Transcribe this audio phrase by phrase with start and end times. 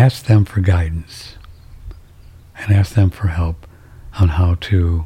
[0.00, 1.36] ask them for guidance
[2.56, 3.66] and ask them for help
[4.18, 5.04] on how to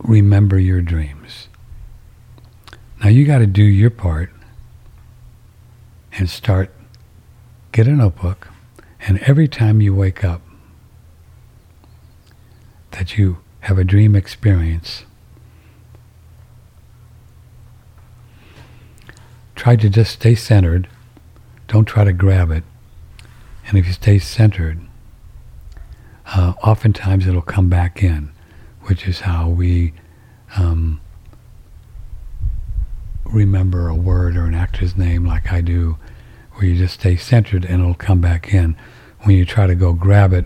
[0.00, 1.48] remember your dreams.
[3.02, 4.30] Now you got to do your part
[6.12, 6.70] and start,
[7.72, 8.48] get a notebook,
[9.00, 10.42] and every time you wake up,
[12.90, 15.04] that you have a dream experience,
[19.54, 20.86] try to just stay centered.
[21.66, 22.64] Don't try to grab it.
[23.72, 24.82] And if you stay centered,
[26.26, 28.30] uh, oftentimes it'll come back in,
[28.82, 29.94] which is how we
[30.58, 31.00] um,
[33.24, 35.96] remember a word or an actor's name like I do,
[36.52, 38.76] where you just stay centered and it'll come back in.
[39.20, 40.44] When you try to go grab it,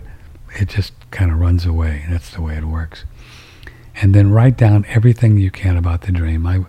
[0.55, 2.05] it just kind of runs away.
[2.09, 3.03] That's the way it works.
[4.01, 6.47] And then write down everything you can about the dream.
[6.47, 6.61] I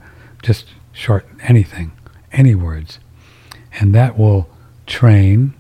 [0.43, 1.93] just short anything,
[2.33, 2.99] any words,
[3.79, 4.49] and that will
[4.85, 5.55] train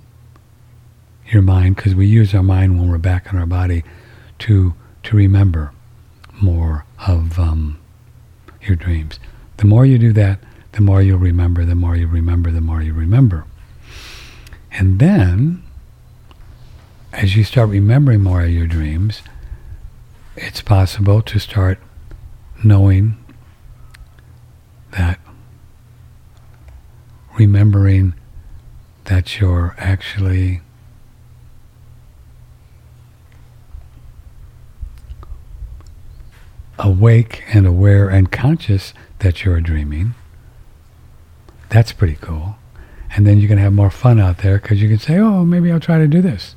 [1.30, 3.84] your mind because we use our mind when we're back in our body
[4.38, 5.72] to to remember
[6.40, 7.78] more of um,
[8.62, 9.18] your dreams.
[9.58, 10.40] The more you do that,
[10.72, 11.64] the more you'll remember.
[11.64, 13.44] The more you remember, the more you remember.
[14.70, 15.62] And then,
[17.12, 19.22] as you start remembering more of your dreams,
[20.36, 21.78] it's possible to start
[22.62, 23.16] knowing
[24.92, 25.18] that
[27.38, 28.14] remembering
[29.04, 30.60] that you're actually
[36.78, 40.14] awake and aware and conscious that you're dreaming.
[41.68, 42.56] That's pretty cool.
[43.14, 45.72] And then you can have more fun out there because you can say, oh, maybe
[45.72, 46.54] I'll try to do this.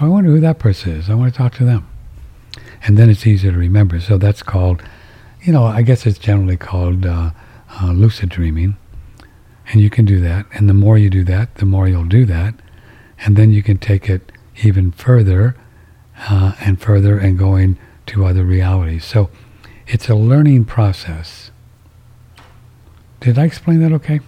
[0.00, 1.10] I wonder who that person is.
[1.10, 1.86] I want to talk to them.
[2.82, 4.00] And then it's easier to remember.
[4.00, 4.82] So that's called,
[5.42, 7.30] you know, I guess it's generally called uh,
[7.80, 8.76] uh, lucid dreaming.
[9.70, 10.46] And you can do that.
[10.52, 12.54] And the more you do that, the more you'll do that.
[13.24, 14.32] And then you can take it
[14.62, 15.54] even further
[16.28, 19.04] uh, and further and going to other realities.
[19.04, 19.30] So
[19.92, 21.50] it's a learning process.
[23.18, 24.20] Did I explain that okay?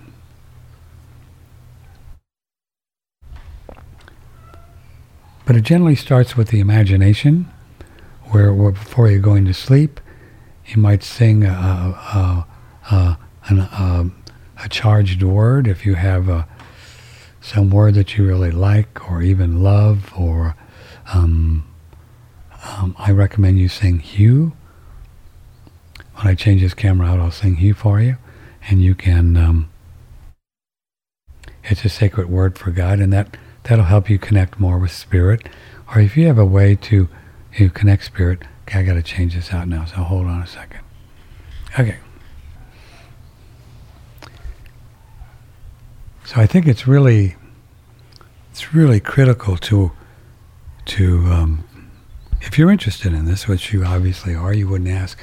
[5.47, 7.49] But it generally starts with the imagination,
[8.31, 10.01] where, where before you're going to sleep,
[10.67, 12.47] you might sing a, a,
[12.91, 13.19] a,
[13.51, 14.11] a,
[14.65, 16.49] a charged word if you have a,
[17.41, 20.57] some word that you really like or even love, or
[21.15, 21.69] um,
[22.65, 24.55] um, I recommend you sing HU.
[26.23, 28.17] When I change this camera out, I'll sing HU for you,
[28.69, 29.37] and you can.
[29.37, 29.71] Um,
[31.65, 35.49] it's a sacred word for God, and that that'll help you connect more with spirit.
[35.93, 37.09] Or if you have a way to
[37.57, 39.85] you connect spirit, okay, I got to change this out now.
[39.85, 40.79] So hold on a second.
[41.77, 41.99] Okay.
[46.25, 47.35] So I think it's really
[48.53, 49.91] it's really critical to
[50.85, 51.65] to um,
[52.41, 55.19] if you're interested in this, which you obviously are, you wouldn't ask,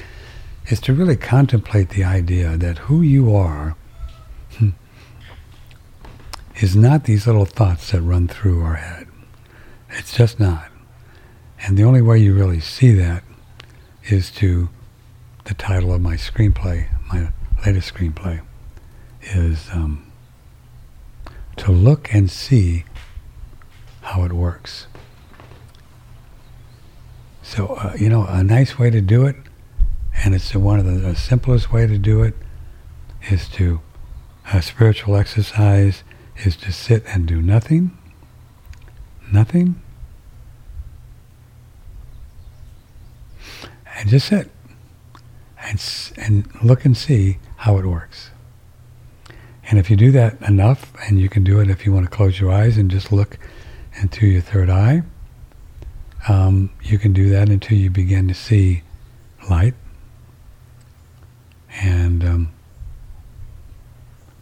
[0.70, 3.76] is to really contemplate the idea that who you are
[6.56, 9.08] is not these little thoughts that run through our head.
[9.90, 10.70] It's just not.
[11.62, 13.24] And the only way you really see that
[14.04, 14.68] is to
[15.44, 17.32] the title of my screenplay, my
[17.66, 18.40] latest screenplay,
[19.22, 20.10] is um,
[21.56, 22.84] to look and see
[24.02, 24.86] how it works.
[27.42, 29.36] So, uh, you know, a nice way to do it,
[30.24, 32.34] and it's one of the, the simplest way to do it,
[33.30, 33.80] is to,
[34.52, 36.02] a spiritual exercise
[36.44, 37.96] is to sit and do nothing,
[39.32, 39.80] nothing,
[43.96, 44.50] and just sit
[45.62, 48.30] and, and look and see how it works.
[49.68, 52.10] And if you do that enough, and you can do it if you want to
[52.10, 53.38] close your eyes and just look
[54.02, 55.02] into your third eye,
[56.28, 58.82] um, you can do that until you begin to see
[59.48, 59.74] light.
[61.74, 62.52] And um,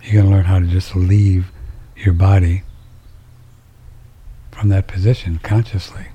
[0.03, 1.51] you're going to learn how to just leave
[1.97, 2.63] your body
[4.51, 6.09] from that position consciously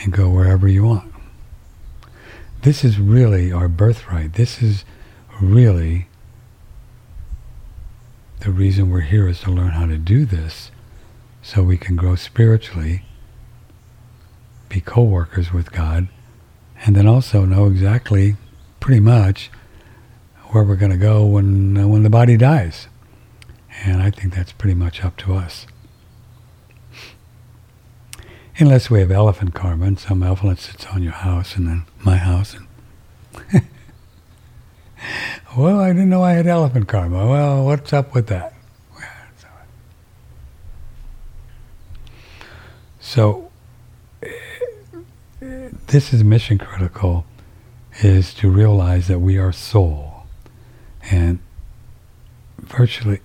[0.00, 1.12] and go wherever you want.
[2.62, 4.34] This is really our birthright.
[4.34, 4.84] This is
[5.40, 6.08] really
[8.40, 10.70] the reason we're here is to learn how to do this
[11.42, 13.04] so we can grow spiritually,
[14.68, 16.08] be co-workers with God,
[16.84, 18.36] and then also know exactly,
[18.80, 19.50] pretty much,
[20.50, 22.88] where we're going to go when, uh, when the body dies.
[23.84, 25.66] And I think that's pretty much up to us.
[28.58, 32.16] Unless we have elephant karma and some elephant sits on your house and then my
[32.16, 32.54] house.
[32.54, 32.66] And
[35.56, 37.28] well, I didn't know I had elephant karma.
[37.28, 38.54] Well, what's up with that?
[43.08, 43.50] So
[45.86, 47.24] this is mission critical
[48.02, 50.24] is to realize that we are soul
[51.10, 51.38] and
[52.58, 53.20] virtually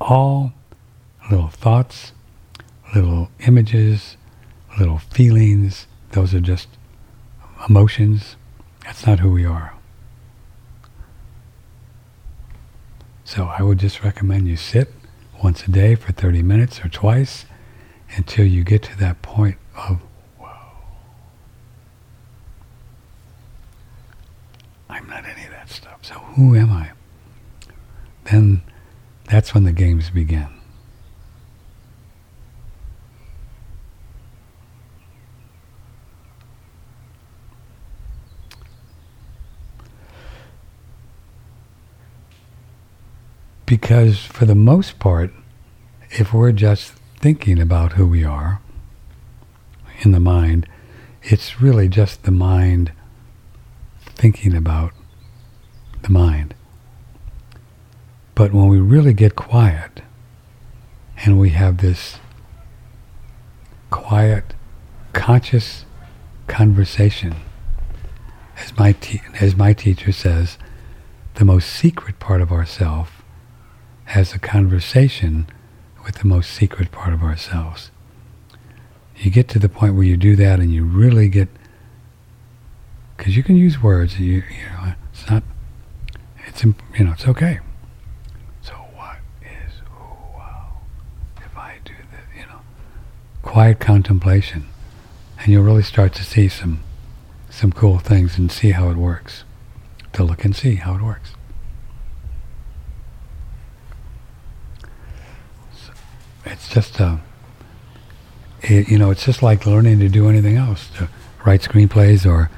[0.00, 0.52] all
[1.30, 2.12] little thoughts,
[2.94, 4.16] little images,
[4.78, 6.68] little feelings, those are just
[7.68, 8.36] emotions.
[8.84, 9.74] That's not who we are.
[13.24, 14.92] So I would just recommend you sit
[15.42, 17.46] once a day for 30 minutes or twice
[18.16, 20.00] until you get to that point of,
[20.38, 20.70] wow,
[24.94, 25.98] I'm not any of that stuff.
[26.02, 26.92] So who am I?
[28.30, 28.62] Then
[29.24, 30.46] that's when the games begin.
[43.66, 45.32] Because for the most part,
[46.10, 48.60] if we're just thinking about who we are
[50.02, 50.68] in the mind,
[51.24, 52.92] it's really just the mind
[54.24, 54.90] thinking about
[56.00, 56.54] the mind.
[58.34, 60.00] But when we really get quiet
[61.18, 62.16] and we have this
[63.90, 64.54] quiet,
[65.12, 65.84] conscious
[66.46, 67.34] conversation,
[68.56, 70.56] as my, te- as my teacher says,
[71.34, 73.22] the most secret part of ourself
[74.04, 75.46] has a conversation
[76.06, 77.90] with the most secret part of ourselves.
[79.18, 81.50] You get to the point where you do that and you really get,
[83.16, 85.42] because you can use words, you, you know, it's not,
[86.46, 87.60] it's, you know, it's okay.
[88.62, 90.78] So what is, oh wow,
[91.38, 92.60] if I do this, you know,
[93.42, 94.68] quiet contemplation,
[95.38, 96.80] and you'll really start to see some,
[97.50, 99.44] some cool things and see how it works,
[100.12, 101.32] to look and see how it works.
[106.46, 107.18] it's just a, uh,
[108.62, 111.08] it, you know, it's just like learning to do anything else, to
[111.44, 112.50] write screenplays or,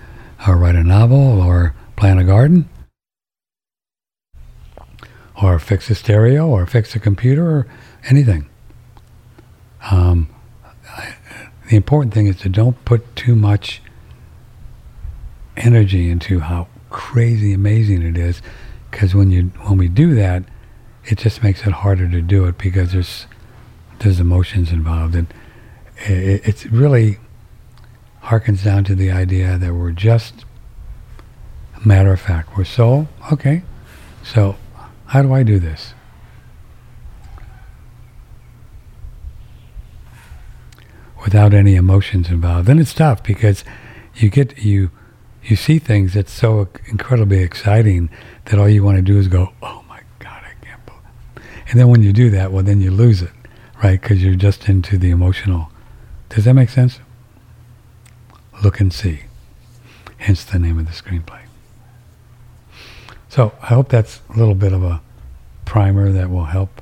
[0.47, 2.69] or write a novel or plant a garden
[5.43, 7.67] or fix a stereo or fix a computer or
[8.09, 8.49] anything.
[9.91, 10.29] Um,
[10.97, 11.15] I,
[11.69, 13.83] the important thing is to don't put too much
[15.57, 18.41] energy into how crazy amazing it is
[18.91, 20.45] because when you when we do that
[21.07, 23.27] it just makes it harder to do it because there's
[24.01, 25.33] there's emotions involved, and
[25.99, 27.19] it, it's really
[28.27, 30.45] harkens down to the idea that we're just
[31.75, 32.57] a matter of fact.
[32.57, 33.63] We're soul, okay.
[34.23, 34.57] So,
[35.07, 35.95] how do I do this?
[41.25, 43.65] Without any emotions involved, then it's tough because
[44.15, 44.91] you get you
[45.43, 48.11] you see things that's so incredibly exciting
[48.47, 51.47] that all you want to do is go, oh my God, I can't believe.
[51.69, 53.31] And then when you do that, well, then you lose it
[53.83, 54.01] right?
[54.01, 55.71] Because you're just into the emotional.
[56.29, 57.01] Does that make sense?
[58.63, 59.21] Look and see.
[60.19, 61.43] Hence the name of the screenplay.
[63.29, 65.03] So I hope that's a little bit of a
[65.65, 66.81] primer that will help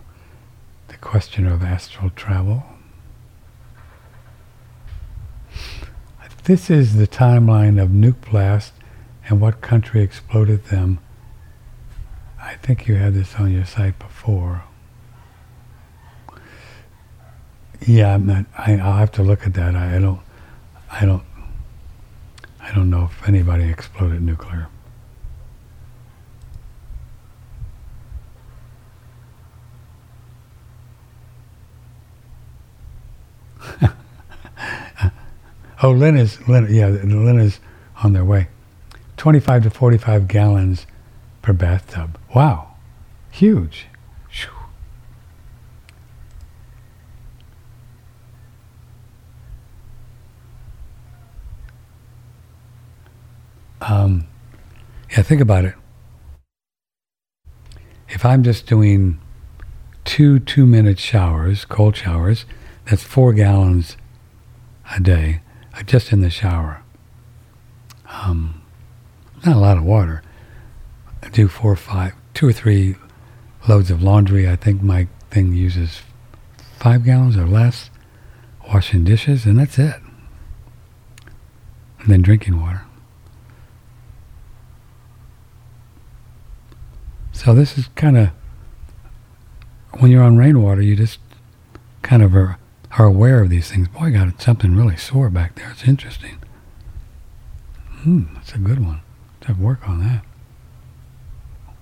[0.89, 2.65] the question of astral travel.
[6.45, 8.75] This is the timeline of nuke blast
[9.27, 10.99] and what country exploded them.
[12.39, 14.65] I think you had this on your site before.
[17.87, 19.75] Yeah, I'm not, I, I'll have to look at that.
[19.75, 20.21] I, I don't,
[20.93, 21.23] I don't,
[22.65, 24.69] I don't know if anybody exploded nuclear.
[35.83, 37.61] oh, Lynn is, Lynn, yeah, Lynn is
[38.03, 38.49] on their way.
[39.19, 40.87] 25 to 45 gallons
[41.43, 42.19] per bathtub.
[42.35, 42.75] Wow.
[43.31, 43.87] Huge.
[53.87, 54.27] Um,
[55.11, 55.75] yeah, think about it.
[58.09, 59.21] If I'm just doing
[60.05, 62.47] two two minute showers, cold showers,
[62.89, 63.97] that's four gallons
[64.95, 65.41] a day
[65.75, 66.83] uh, just in the shower.
[68.09, 68.63] Um,
[69.45, 70.23] not a lot of water.
[71.23, 72.97] I do four or five, two or three
[73.69, 74.49] loads of laundry.
[74.49, 76.03] I think my thing uses
[76.79, 77.91] five gallons or less.
[78.73, 79.97] Washing dishes, and that's it.
[81.99, 82.84] And then drinking water.
[87.35, 88.31] So this is kind of,
[89.99, 91.19] when you're on rainwater, you just
[92.01, 92.59] kind of are,
[92.97, 93.89] are aware of these things.
[93.89, 95.71] Boy, got something really sore back there.
[95.73, 96.39] It's interesting.
[97.89, 99.03] Hmm, that's a good one.
[99.47, 100.25] Let's work on that.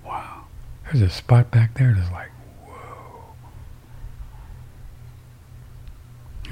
[0.03, 0.45] Wow.
[0.85, 2.31] There's a spot back there that's like,
[2.65, 3.35] whoa.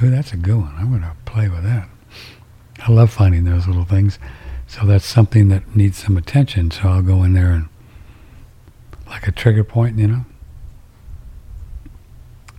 [0.03, 0.73] Ooh, that's a good one.
[0.77, 1.89] I'm to play with that.
[2.87, 4.19] I love finding those little things.
[4.67, 6.69] So that's something that needs some attention.
[6.71, 7.67] So I'll go in there and,
[9.11, 10.25] like a trigger point, you know?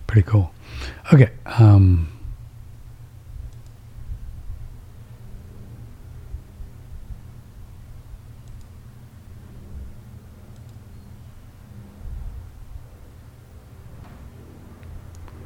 [0.07, 0.53] Pretty cool.
[1.11, 1.31] Okay.
[1.45, 2.09] Um,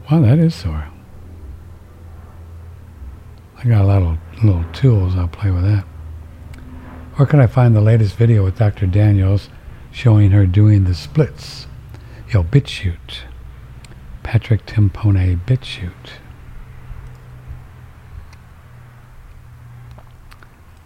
[0.09, 0.87] Wow, that is sore.
[3.57, 5.17] I got a lot of little tools.
[5.17, 5.83] I'll play with that.
[7.15, 8.85] Where can I find the latest video with Dr.
[8.87, 9.49] Daniels
[9.97, 11.65] showing her doing the splits?
[12.29, 13.23] Yo, shoot
[14.21, 16.19] Patrick Timpone BitChute.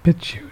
[0.05, 0.50] BitChute.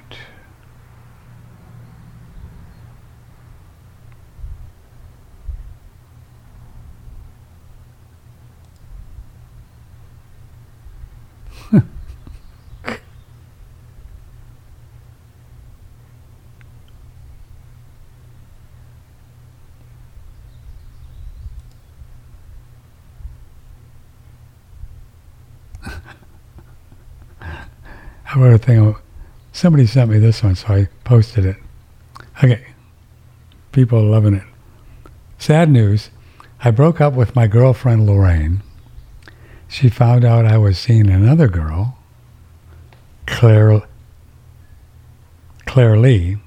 [28.33, 28.95] I wrote a thing.
[29.51, 31.57] Somebody sent me this one, so I posted it.
[32.43, 32.65] Okay.
[33.71, 34.43] People are loving it.
[35.37, 36.09] Sad news.
[36.63, 38.61] I broke up with my girlfriend Lorraine.
[39.67, 41.97] She found out I was seeing another girl,
[43.27, 43.83] Claire,
[45.65, 46.37] Claire Lee.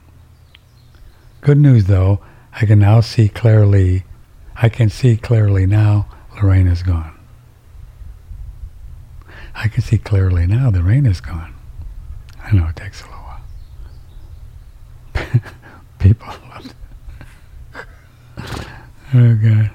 [1.41, 2.21] Good news though,
[2.53, 4.03] I can now see Claire Lee.
[4.57, 7.17] I can see clearly now Lorraine is gone.
[9.55, 11.52] I can see clearly now the rain is gone.
[12.45, 13.41] I know it takes a little while.
[15.99, 16.75] People love it.
[19.15, 19.71] oh, God.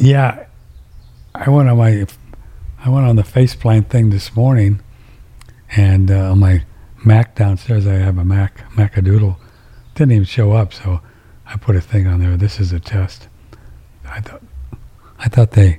[0.00, 0.46] Yeah,
[1.34, 2.06] I went on my,
[2.84, 4.80] I went on the faceplant thing this morning,
[5.76, 6.64] and uh, on my
[7.08, 7.86] Mac downstairs.
[7.86, 9.36] I have a Mac Macadoodle.
[9.94, 11.00] Didn't even show up, so
[11.46, 12.36] I put a thing on there.
[12.36, 13.28] This is a test.
[14.04, 14.42] I thought
[15.18, 15.78] I thought they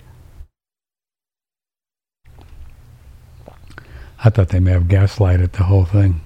[4.24, 6.22] I thought they may have gaslighted the whole thing.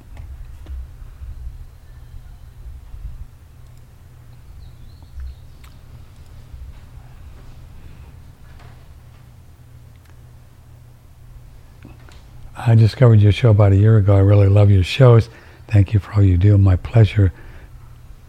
[12.66, 14.16] I discovered your show about a year ago.
[14.16, 15.30] I really love your shows.
[15.68, 16.58] Thank you for all you do.
[16.58, 17.34] My pleasure.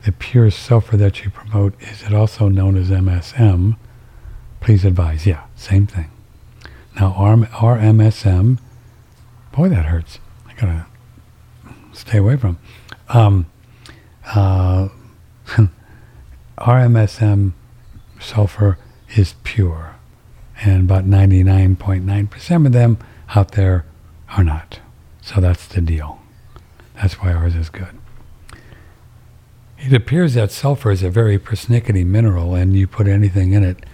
[0.04, 3.76] The pure sulfur that you promote, is it also known as MSM?
[4.60, 5.24] Please advise.
[5.24, 6.10] Yeah, same thing.
[6.96, 8.58] Now, RMSM,
[9.52, 10.18] boy, that hurts.
[10.48, 10.86] I gotta
[11.92, 12.58] stay away from.
[13.08, 13.46] Um,
[14.26, 14.88] uh,
[16.58, 17.52] RMSM
[18.20, 18.78] sulfur
[19.16, 19.94] is pure,
[20.60, 22.98] and about 99.9% of them
[23.34, 23.84] out there
[24.36, 24.80] are not.
[25.22, 26.20] So that's the deal.
[26.94, 27.98] That's why ours is good.
[29.78, 33.84] It appears that sulfur is a very persnickety mineral, and you put anything in it,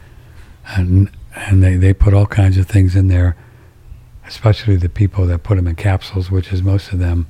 [0.67, 3.37] and and they, they put all kinds of things in there,
[4.27, 7.27] especially the people that put them in capsules, which is most of them,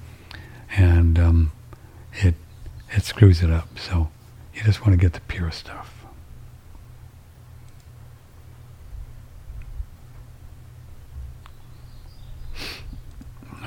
[0.76, 1.52] and um,
[2.12, 2.34] it
[2.92, 3.78] it screws it up.
[3.78, 4.10] So
[4.54, 5.89] you just want to get the pure stuff.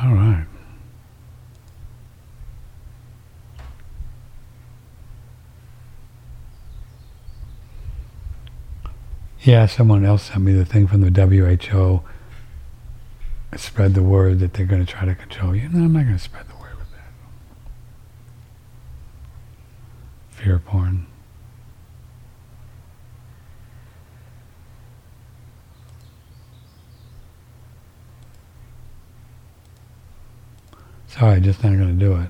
[0.03, 0.45] All right.
[9.43, 12.01] Yeah, someone else sent me the thing from the WHO.
[13.57, 15.69] Spread the word that they're going to try to control you.
[15.69, 17.13] No, I'm not going to spread the word with that.
[20.31, 21.07] Fear porn.
[31.20, 32.29] Sorry, just not going to do it.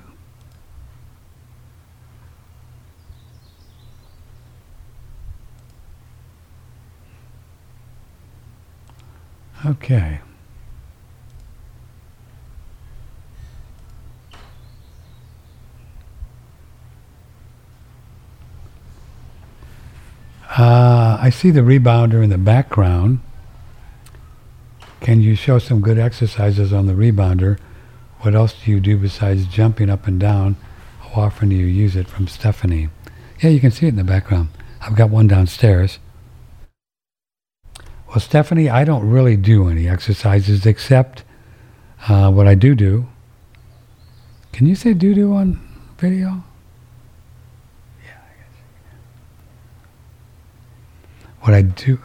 [9.64, 10.20] Okay.
[20.50, 23.20] Uh, I see the rebounder in the background.
[25.00, 27.58] Can you show some good exercises on the rebounder?
[28.24, 30.56] What else do you do besides jumping up and down?
[31.00, 32.08] How often do you use it?
[32.08, 32.88] From Stephanie.
[33.42, 34.48] Yeah, you can see it in the background.
[34.80, 35.98] I've got one downstairs.
[38.08, 41.22] Well, Stephanie, I don't really do any exercises except
[42.08, 43.08] uh, what I do do.
[44.52, 45.60] Can you say do do on
[45.98, 46.44] video?
[48.02, 48.20] Yeah.
[51.42, 52.00] What I do,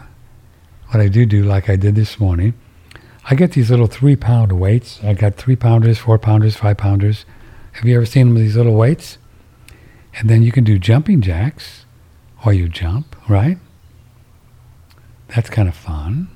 [0.90, 2.56] what I do do, like I did this morning,
[3.32, 5.00] I get these little three pound weights.
[5.04, 7.26] I got three pounders, four pounders, five pounders.
[7.74, 9.20] Have you ever seen them, these little weights?
[10.16, 11.86] And then you can do jumping jacks,
[12.44, 13.60] or you jump, right?
[15.28, 16.30] That's kind of fun.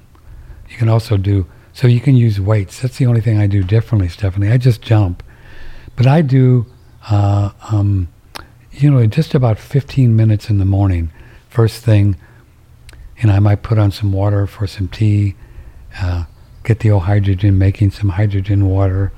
[0.70, 2.82] You can also do, so you can use weights.
[2.82, 4.52] That's the only thing I do differently, Stephanie.
[4.52, 5.24] I just jump.
[5.96, 6.68] But I do,
[7.10, 8.08] uh, um,
[8.72, 11.12] you know, just about 15 minutes in the morning.
[11.50, 12.18] First thing,
[13.20, 15.34] and I might put on some water for some tea,
[16.00, 16.26] uh,
[16.64, 19.12] get the old hydrogen, making some hydrogen water,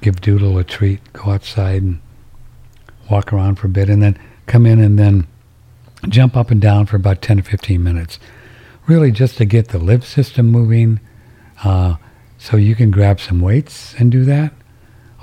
[0.00, 2.00] give Doodle a treat, go outside and
[3.10, 5.26] walk around for a bit, and then come in and then
[6.08, 8.18] jump up and down for about 10 to 15 minutes
[8.86, 11.00] really just to get the lymph system moving.
[11.64, 11.96] Uh,
[12.38, 14.52] so you can grab some weights and do that,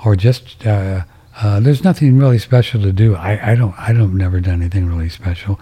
[0.04, 1.04] or just uh,
[1.36, 3.14] uh, there's nothing really special to do.
[3.14, 5.60] I, I don't I don't never done anything really special.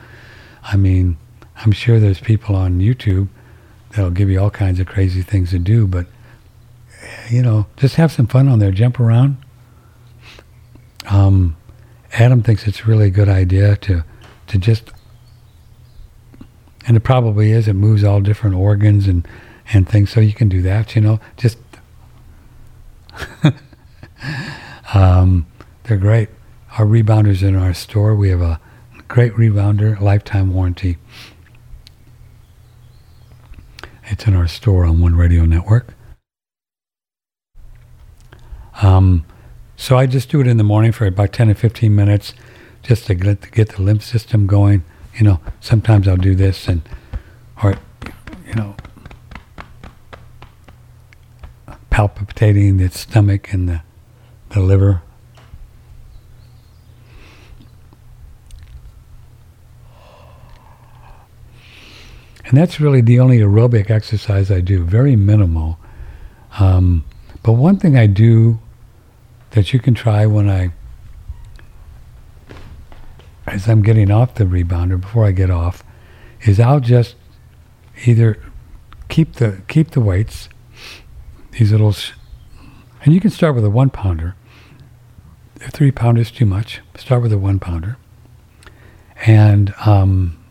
[0.63, 1.19] I mean,
[1.57, 3.29] I'm sure there's people on YouTube
[3.93, 6.07] that'll give you all kinds of crazy things to do, but
[7.31, 9.37] you know, just have some fun on there, jump around.
[11.09, 11.57] Um,
[12.13, 14.05] Adam thinks it's a really good idea to
[14.49, 14.91] to just
[16.87, 17.69] and it probably is.
[17.69, 19.27] It moves all different organs and
[19.73, 20.95] and things, so you can do that.
[20.95, 21.59] You know, just
[24.95, 25.47] um,
[25.85, 26.29] they're great.
[26.79, 28.15] Our rebounders in our store.
[28.15, 28.61] We have a
[29.09, 30.97] great rebounder, lifetime warranty.
[34.05, 35.95] It's in our store on One Radio Network.
[38.83, 39.25] Um,
[39.77, 42.35] so I just do it in the morning for about 10 to 15 minutes
[42.83, 46.69] just to get, to get the lymph system going you know, sometimes I'll do this
[46.69, 46.83] and,
[47.63, 47.77] or,
[48.47, 48.75] you know,
[51.91, 53.83] palpitating the stomach and the,
[54.51, 55.03] the liver.
[62.53, 65.79] And that's really the only aerobic exercise I do, very minimal.
[66.61, 67.03] Um,
[67.43, 68.59] but one thing I do
[69.53, 70.73] that you can try when I
[73.47, 75.83] as I'm getting off the rebounder before I get off,
[76.43, 77.17] is I'll just
[78.05, 78.39] either
[79.09, 80.51] keep the keep the weights,
[81.53, 82.13] these little, sh-
[83.03, 84.35] and you can start with a one pounder.
[85.57, 87.97] If three pounder is too much, start with a one pounder,
[89.25, 90.42] and um,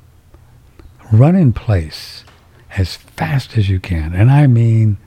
[1.12, 2.24] run in place
[2.78, 4.14] as fast as you can.
[4.14, 4.98] And I mean,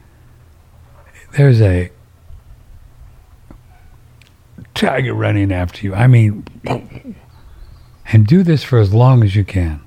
[1.37, 1.91] there's a
[4.75, 5.95] tiger running after you.
[5.95, 6.45] I mean
[8.13, 9.81] and do this for as long as you can.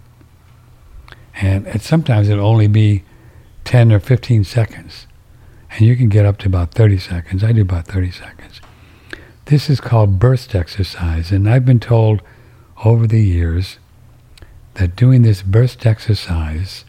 [1.39, 3.03] And, sometimes it'll only be
[3.63, 5.05] 10 or 15 seconds.
[5.71, 7.43] And you can get up to about 30 seconds.
[7.43, 8.59] I do about 30 seconds.
[9.45, 11.31] This is called burst exercise.
[11.31, 12.21] And I've been told
[12.83, 13.77] over the years
[14.77, 16.85] that doing this burst exercise,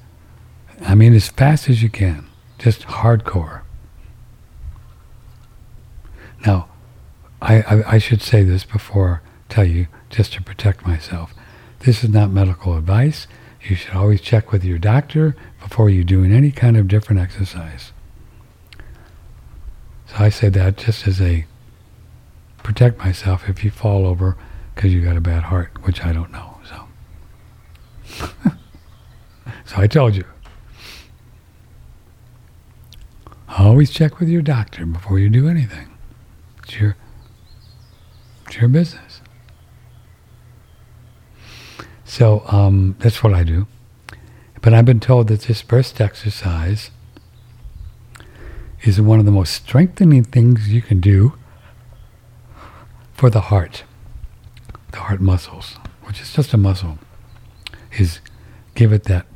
[0.83, 2.27] I mean, as fast as you can,
[2.59, 3.63] just hardcore.
[6.45, 6.69] Now,
[7.41, 11.33] I, I, I should say this before I tell you just to protect myself.
[11.81, 13.27] This is not medical advice.
[13.63, 17.93] You should always check with your doctor before you're doing any kind of different exercise.
[20.07, 21.47] So I say that just as a
[22.63, 24.37] protect myself if you fall over
[24.75, 26.48] because you got a bad heart, which I don't know.
[29.65, 30.25] So, I told you.
[33.59, 35.89] Always check with your doctor before you do anything.
[36.63, 36.97] It's your,
[38.47, 39.21] it's your business.
[42.09, 43.67] So um, that's what I do.
[44.63, 46.91] But I've been told that this burst exercise
[48.83, 51.35] is one of the most strengthening things you can do
[53.13, 53.85] for the heart,
[54.93, 56.99] the heart muscles, which is just a muscle,
[57.97, 58.21] is
[58.75, 59.27] give it that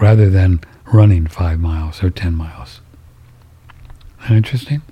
[0.00, 0.60] rather than
[0.92, 2.80] running five miles or ten miles.
[4.24, 4.82] Isn't interesting?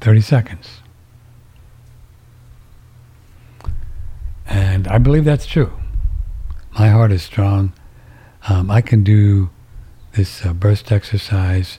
[0.00, 0.80] 30 seconds.
[4.46, 5.72] And I believe that's true.
[6.72, 7.72] My heart is strong.
[8.48, 9.50] Um, I can do
[10.12, 11.78] this uh, burst exercise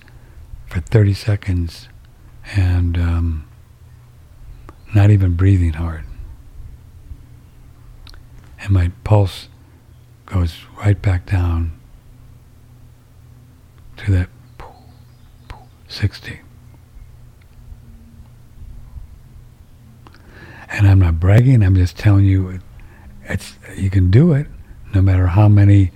[0.67, 1.89] for 30 seconds
[2.55, 3.47] and um,
[4.93, 6.05] not even breathing hard.
[8.61, 9.47] And my pulse
[10.25, 11.79] goes right back down
[13.97, 14.29] to that
[15.87, 16.39] 60.
[20.69, 21.63] And I'm not bragging.
[21.63, 22.59] I'm just telling you,
[23.25, 24.47] it's you can do it,
[24.93, 25.91] no matter how many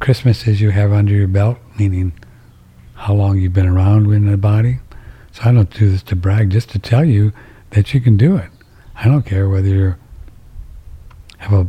[0.00, 2.12] Christmases you have under your belt, meaning
[2.94, 4.80] how long you've been around in the body.
[5.32, 7.32] So I don't do this to brag, just to tell you
[7.70, 8.50] that you can do it.
[8.96, 9.94] I don't care whether you
[11.38, 11.66] have a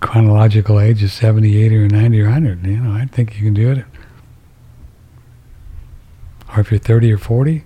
[0.00, 2.66] chronological age of 70, 80, or 90 or 100.
[2.66, 3.84] You know, I think you can do it.
[6.54, 7.64] Or if you're 30 or 40,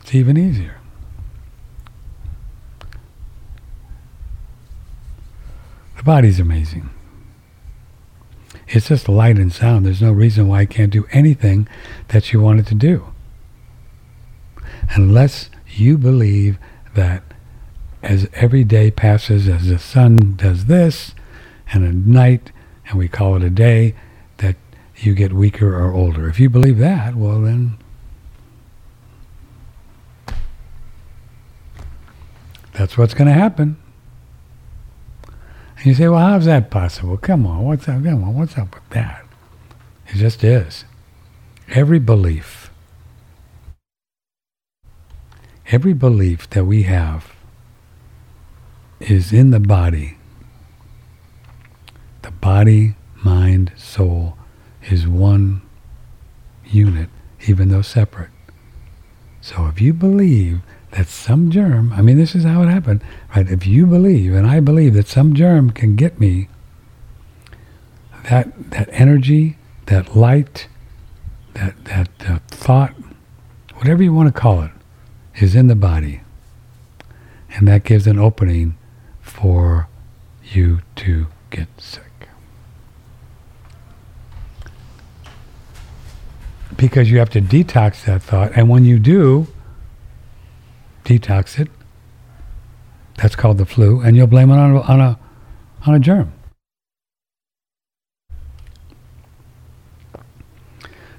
[0.00, 0.78] it's even easier.
[5.96, 6.90] The body's amazing.
[8.68, 9.86] It's just light and sound.
[9.86, 11.68] There's no reason why I can't do anything
[12.08, 13.06] that you wanted to do.
[14.90, 16.58] Unless you believe
[16.94, 17.22] that
[18.06, 21.12] as every day passes, as the sun does this,
[21.72, 22.52] and a night,
[22.86, 23.96] and we call it a day,
[24.36, 24.54] that
[24.96, 26.28] you get weaker or older.
[26.28, 27.78] If you believe that, well then
[32.72, 33.76] that's what's going to happen.
[35.78, 37.16] And you say, well, how's that possible?
[37.16, 38.04] Come on, what's up?
[38.04, 39.24] Come on, what's up with that?
[40.08, 40.84] It just is.
[41.70, 42.70] Every belief,
[45.66, 47.35] every belief that we have
[49.00, 50.16] is in the body.
[52.22, 54.36] The body, mind, soul
[54.88, 55.62] is one
[56.64, 57.08] unit,
[57.46, 58.30] even though separate.
[59.40, 60.60] So if you believe
[60.92, 63.02] that some germ, I mean, this is how it happened,
[63.34, 63.48] right?
[63.48, 66.48] If you believe, and I believe that some germ can get me,
[68.24, 69.56] that, that energy,
[69.86, 70.68] that light,
[71.54, 72.94] that, that uh, thought,
[73.74, 74.72] whatever you want to call it,
[75.36, 76.22] is in the body.
[77.54, 78.76] And that gives an opening
[79.36, 79.86] for
[80.42, 82.28] you to get sick.
[86.76, 89.46] Because you have to detox that thought, and when you do,
[91.04, 91.68] detox it.
[93.18, 95.18] That's called the flu, and you'll blame it on a, on a,
[95.86, 96.32] on a germ.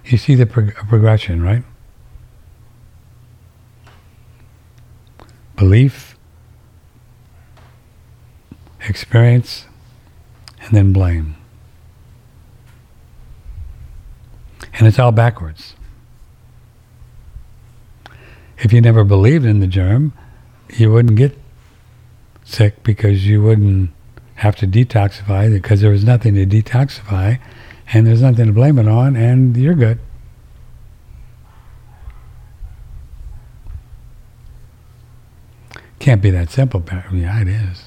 [0.05, 1.63] You see the prog- progression, right?
[5.55, 6.06] Belief,
[8.89, 9.65] experience,
[10.61, 11.35] and then blame.
[14.73, 15.75] And it's all backwards.
[18.59, 20.13] If you never believed in the germ,
[20.69, 21.37] you wouldn't get
[22.43, 23.91] sick because you wouldn't
[24.35, 27.39] have to detoxify because there was nothing to detoxify
[27.93, 29.99] and there's nothing to blame it on and you're good.
[35.99, 37.86] Can't be that simple, but yeah, it is.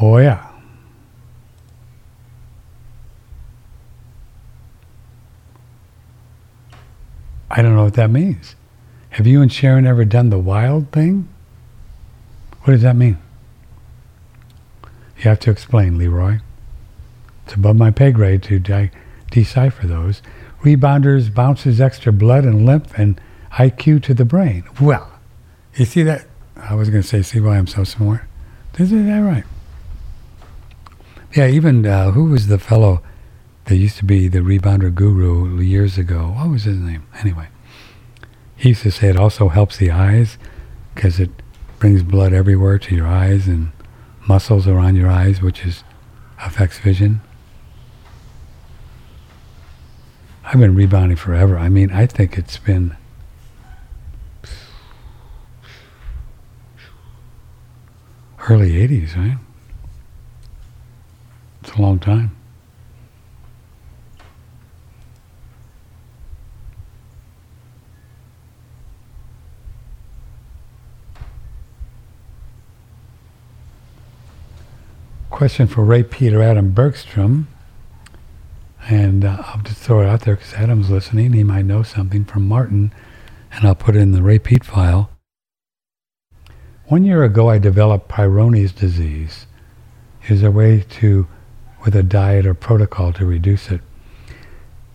[0.00, 0.46] Oh, yeah.
[7.50, 8.54] I don't know what that means.
[9.10, 11.28] Have you and Sharon ever done the wild thing?
[12.62, 13.18] What does that mean?
[15.16, 16.38] You have to explain, Leroy.
[17.44, 18.90] It's above my pay grade to de-
[19.30, 20.22] decipher those.
[20.62, 23.20] Rebounders bounces extra blood and lymph and
[23.52, 24.64] IQ to the brain.
[24.80, 25.10] Well,
[25.74, 26.26] you see that?
[26.56, 28.22] I was going to say, see why I'm so smart.
[28.78, 29.44] Is that right?
[31.34, 33.02] Yeah, even uh, who was the fellow
[33.66, 36.32] that used to be the rebounder guru years ago?
[36.36, 37.06] What was his name?
[37.20, 37.48] Anyway,
[38.56, 40.38] he used to say it also helps the eyes
[40.94, 41.30] because it
[41.78, 43.72] brings blood everywhere to your eyes and
[44.26, 45.84] muscles around your eyes, which is
[46.40, 47.20] affects vision.
[50.44, 51.58] I've been rebounding forever.
[51.58, 52.96] I mean, I think it's been
[58.48, 59.36] early 80s, right?
[61.68, 62.34] It's a long time.
[75.28, 77.48] Question for Ray Peter Adam Bergstrom.
[78.88, 81.34] And uh, I'll just throw it out there because Adam's listening.
[81.34, 82.94] He might know something from Martin,
[83.52, 85.10] and I'll put it in the Ray Peat file.
[86.86, 89.44] One year ago, I developed Peyronie's disease.
[90.28, 91.28] Is a way to,
[91.84, 93.80] with a diet or protocol, to reduce it?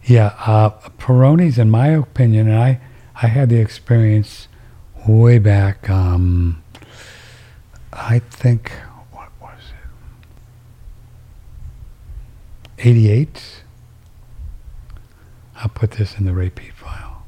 [0.05, 0.71] Yeah, uh,
[1.09, 2.81] in my opinion, and I,
[3.21, 4.47] I had the experience
[5.07, 5.89] way back.
[5.89, 6.61] Um,
[7.93, 8.71] I think
[9.11, 9.59] what was
[12.77, 12.87] it?
[12.87, 13.63] Eighty-eight.
[15.55, 17.23] I'll put this in the Ray Peat file.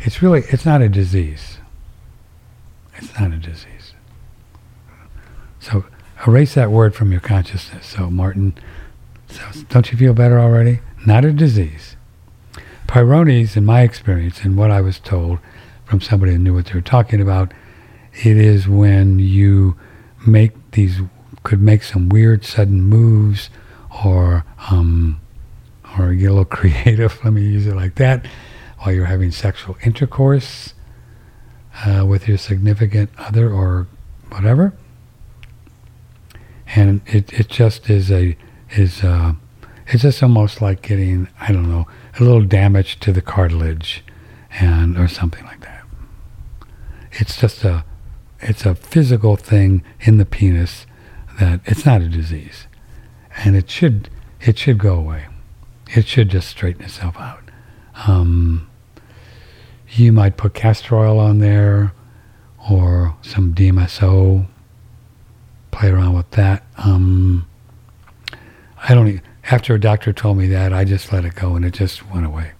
[0.00, 1.58] It's really, it's not a disease.
[2.96, 3.94] It's not a disease.
[5.60, 5.84] So
[6.26, 7.86] erase that word from your consciousness.
[7.86, 8.56] So Martin,
[9.28, 10.80] so don't you feel better already?
[11.06, 11.96] Not a disease.
[12.86, 15.38] Peyronie's, in my experience and what I was told
[15.84, 17.52] from somebody who knew what they were talking about,
[18.24, 19.76] it is when you
[20.26, 21.00] make these
[21.44, 23.48] could make some weird sudden moves
[24.04, 25.20] or um,
[25.98, 27.22] or get a little creative.
[27.24, 28.26] Let me use it like that.
[28.78, 30.74] While you're having sexual intercourse
[31.84, 33.86] uh, with your significant other or
[34.30, 34.72] whatever,
[36.74, 38.36] and it, it just is a
[38.70, 39.34] is uh,
[39.86, 41.86] it's just almost like getting I don't know
[42.18, 44.04] a little damage to the cartilage
[44.60, 45.84] and or something like that.
[47.12, 47.84] It's just a
[48.40, 50.86] it's a physical thing in the penis
[51.40, 52.66] that it's not a disease,
[53.36, 55.26] and it should it should go away.
[55.94, 57.42] It should just straighten itself out.
[58.06, 58.68] Um,
[59.90, 61.92] you might put castor oil on there,
[62.70, 64.46] or some DMSO.
[65.70, 66.64] Play around with that.
[66.78, 67.46] Um,
[68.82, 69.08] I don't.
[69.08, 72.08] Even, after a doctor told me that, I just let it go, and it just
[72.10, 72.52] went away.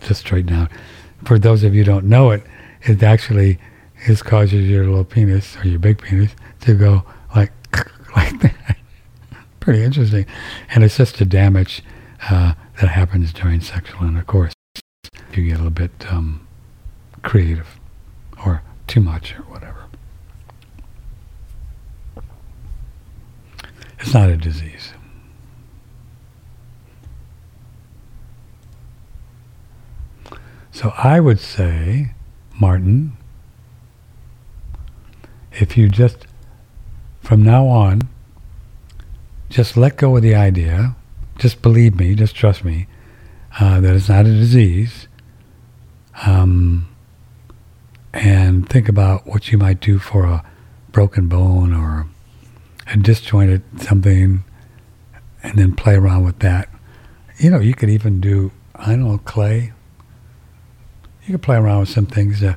[0.00, 0.70] Just straighten out.
[1.24, 2.44] For those of you who don't know it,
[2.82, 3.58] it actually
[4.06, 7.52] is causes your little penis or your big penis to go like
[8.16, 8.76] like that.
[9.60, 10.26] Pretty interesting,
[10.70, 11.82] and it's just a damage
[12.30, 14.52] uh, that happens during sexual intercourse.
[15.34, 16.46] You get a little bit um,
[17.22, 17.78] creative
[18.44, 19.84] or too much or whatever,
[24.00, 24.92] it's not a disease.
[30.70, 32.12] So I would say,
[32.60, 33.16] Martin,
[35.52, 36.26] if you just,
[37.20, 38.02] from now on,
[39.48, 40.94] just let go of the idea,
[41.36, 42.86] just believe me, just trust me,
[43.58, 45.08] uh, that it's not a disease,
[46.24, 46.88] um,
[48.12, 50.44] and think about what you might do for a
[50.92, 52.06] broken bone or
[52.92, 54.44] a disjointed something,
[55.42, 56.68] and then play around with that.
[57.38, 59.72] You know, you could even do, I don't know, clay.
[61.26, 62.56] You could play around with some things, uh,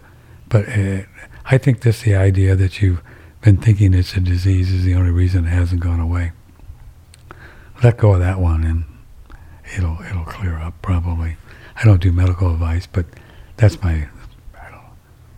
[0.50, 1.02] but uh,
[1.46, 3.02] I think this the idea that you've
[3.42, 6.32] been thinking it's a disease is the only reason it hasn't gone away.
[7.84, 8.86] Let go of that one and
[9.76, 11.38] it'll it'll clear up probably.
[11.76, 13.06] I don't do medical advice, but
[13.58, 14.08] that's my
[14.56, 14.82] I don't know.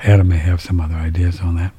[0.01, 1.73] Adam may have some other ideas on that.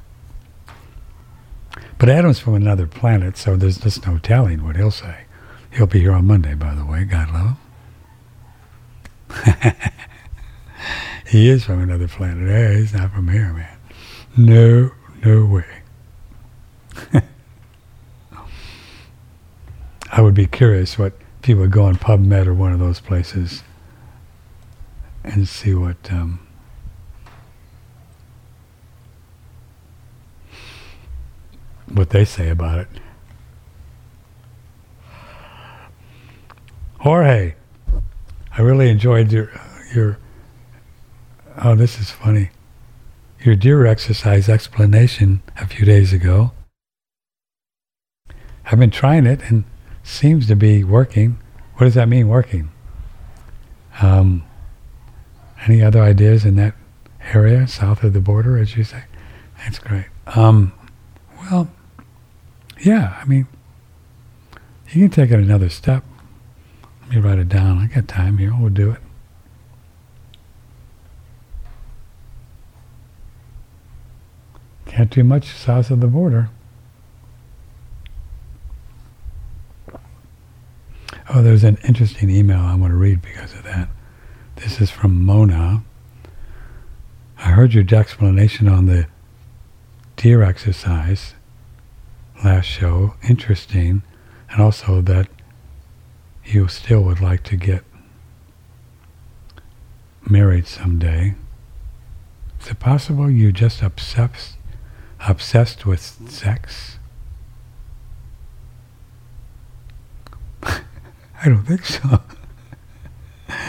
[1.97, 5.25] But Adam's from another planet, so there's just no telling what he'll say.
[5.71, 7.03] He'll be here on Monday, by the way.
[7.05, 7.57] God love
[9.45, 9.73] him.
[11.27, 12.47] he is from another planet.
[12.47, 13.77] Hey, he's not from here, man.
[14.37, 14.91] No,
[15.23, 15.65] no way.
[20.11, 23.63] I would be curious what people would go on PubMed or one of those places
[25.23, 26.44] and see what um,
[31.91, 32.87] what they say about it.
[36.99, 37.55] Jorge,
[38.57, 39.51] I really enjoyed your
[39.93, 40.17] your.
[41.63, 42.49] Oh, this is funny.
[43.41, 46.51] Your deer exercise explanation a few days ago.
[48.65, 49.65] I've been trying it and
[50.03, 51.37] seems to be working.
[51.75, 52.71] What does that mean, working?
[54.01, 54.43] Um,
[55.65, 56.73] any other ideas in that
[57.33, 59.03] area south of the border, as you say?
[59.59, 60.05] That's great.
[60.27, 60.73] Um,
[61.51, 61.69] well,
[62.81, 63.47] yeah, I mean,
[64.91, 66.03] you can take it another step.
[67.01, 67.77] Let me write it down.
[67.77, 68.53] I got time here.
[68.57, 68.99] We'll do it.
[74.85, 76.49] Can't do much south of the border.
[81.27, 83.89] Oh, there's an interesting email I want to read because of that.
[84.55, 85.83] This is from Mona.
[87.37, 89.07] I heard your explanation on the
[90.15, 91.34] deer exercise
[92.43, 93.15] last show.
[93.27, 94.03] Interesting.
[94.51, 95.27] And also that
[96.43, 97.83] you still would like to get
[100.29, 101.35] married someday.
[102.61, 104.57] Is it possible you're just obsessed,
[105.27, 106.97] obsessed with sex?
[110.63, 110.81] I
[111.45, 112.21] don't think so.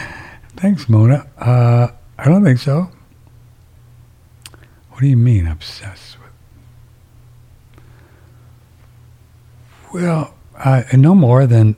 [0.55, 1.27] Thanks, Mona.
[1.37, 2.89] Uh, I don't think so.
[4.89, 6.26] What do you mean, obsessed with?
[9.93, 11.77] Well, uh, no more than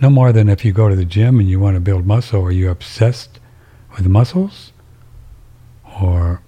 [0.00, 2.42] no more than if you go to the gym and you want to build muscle.
[2.42, 3.40] Are you obsessed
[3.96, 4.72] with muscles,
[6.00, 6.40] or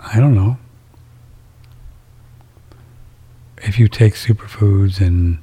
[0.00, 0.56] I don't know.
[3.58, 5.38] If you take superfoods and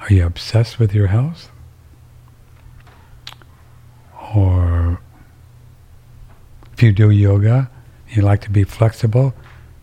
[0.00, 1.50] are you obsessed with your health?
[4.34, 5.00] Or
[6.72, 7.70] if you do yoga,
[8.08, 9.34] you like to be flexible,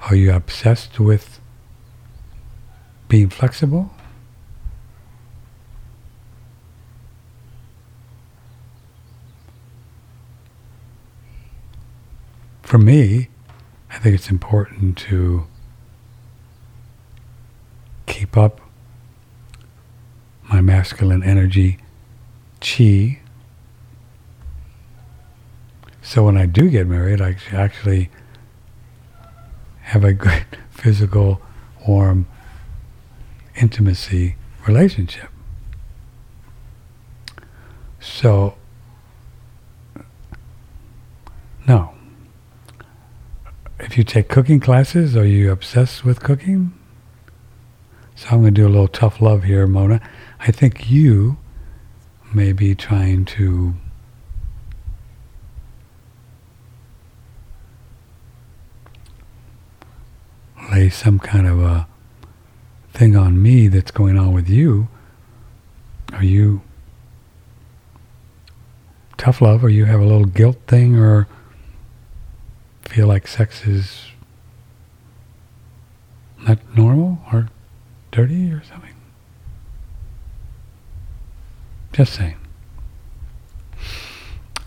[0.09, 1.39] are you obsessed with
[3.07, 3.91] being flexible?
[12.61, 13.29] For me,
[13.91, 15.45] I think it's important to
[18.07, 18.61] keep up
[20.49, 21.77] my masculine energy,
[22.59, 23.19] chi.
[26.01, 28.09] So when I do get married, I actually
[29.81, 31.41] have a good physical,
[31.87, 32.27] warm,
[33.55, 34.35] intimacy
[34.67, 35.29] relationship.
[37.99, 38.55] So,
[41.67, 41.93] no.
[43.79, 46.73] If you take cooking classes, are you obsessed with cooking?
[48.15, 49.99] So I'm going to do a little tough love here, Mona.
[50.39, 51.37] I think you
[52.33, 53.75] may be trying to
[60.71, 61.87] lay some kind of a
[62.93, 64.87] thing on me that's going on with you.
[66.13, 66.61] Are you
[69.17, 71.27] tough love or you have a little guilt thing or
[72.83, 74.05] feel like sex is
[76.45, 77.49] not normal or
[78.11, 78.93] dirty or something?
[81.93, 82.37] Just saying.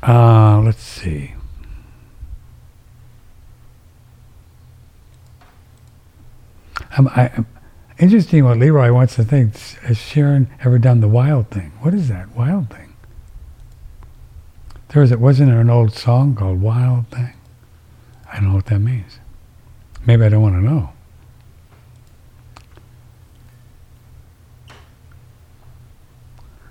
[0.02, 1.34] Uh, let's see.
[6.96, 7.44] Um, I,
[7.98, 9.56] interesting what Leroy wants to think.
[9.82, 11.72] Has Sharon ever done the wild thing?
[11.80, 12.94] What is that wild thing?
[14.88, 17.34] There was it wasn't there an old song called Wild Thing?
[18.32, 19.18] I don't know what that means.
[20.06, 20.90] Maybe I don't want to know.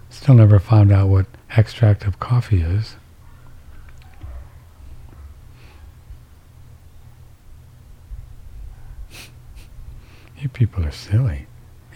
[0.09, 2.95] Still never found out what extract of coffee is.
[10.45, 11.47] You people are silly.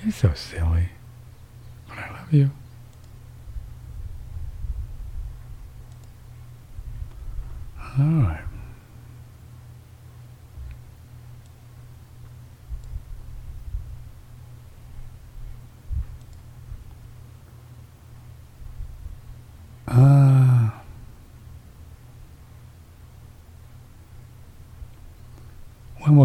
[0.03, 0.89] You're so silly.
[1.87, 2.49] But I love you.
[7.99, 8.41] All right.
[19.87, 20.69] Uh,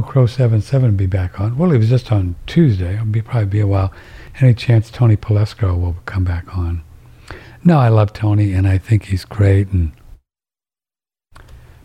[0.07, 1.59] Crow 77 be back on?
[1.59, 2.95] Well, it was just on Tuesday.
[2.95, 3.93] It'll be probably be a while.
[4.40, 6.83] Any chance Tony Polesco will come back on?
[7.64, 9.93] No, I love Tony, and I think he's great, and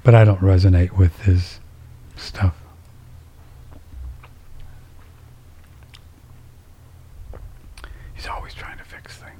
[0.04, 1.60] but I don't resonate with his
[2.16, 2.56] stuff.
[8.14, 9.40] He's always trying to fix things.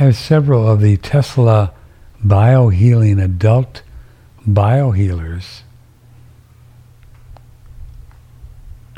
[0.00, 1.74] I have several of the Tesla
[2.24, 3.82] biohealing adult
[4.48, 5.60] biohealers.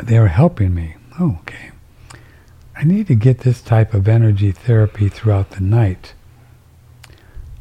[0.01, 0.95] They are helping me.
[1.19, 1.73] Oh, okay.
[2.77, 6.15] I need to get this type of energy therapy throughout the night.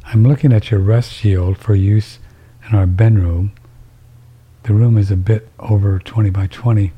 [0.04, 2.20] I'm looking at your rest shield for use
[2.68, 3.54] in our bedroom.
[4.62, 6.92] The room is a bit over 20 by 20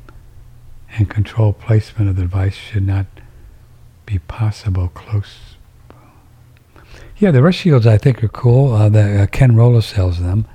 [0.91, 3.07] and control placement of the device should not
[4.05, 5.54] be possible close
[7.17, 8.73] yeah, the rest shields I think are cool.
[8.73, 10.47] Uh, the, uh, Ken Rohla sells them.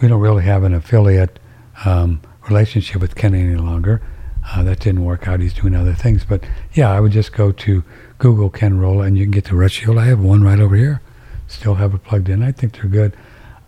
[0.00, 1.38] We don't really have an affiliate
[1.84, 4.02] um, relationship with Ken any longer.
[4.46, 5.40] Uh, that didn't work out.
[5.40, 6.24] He's doing other things.
[6.24, 7.84] But yeah, I would just go to
[8.18, 9.98] Google Ken Rohla and you can get the rest shield.
[9.98, 11.00] I have one right over here.
[11.46, 12.42] Still have it plugged in.
[12.42, 13.16] I think they're good.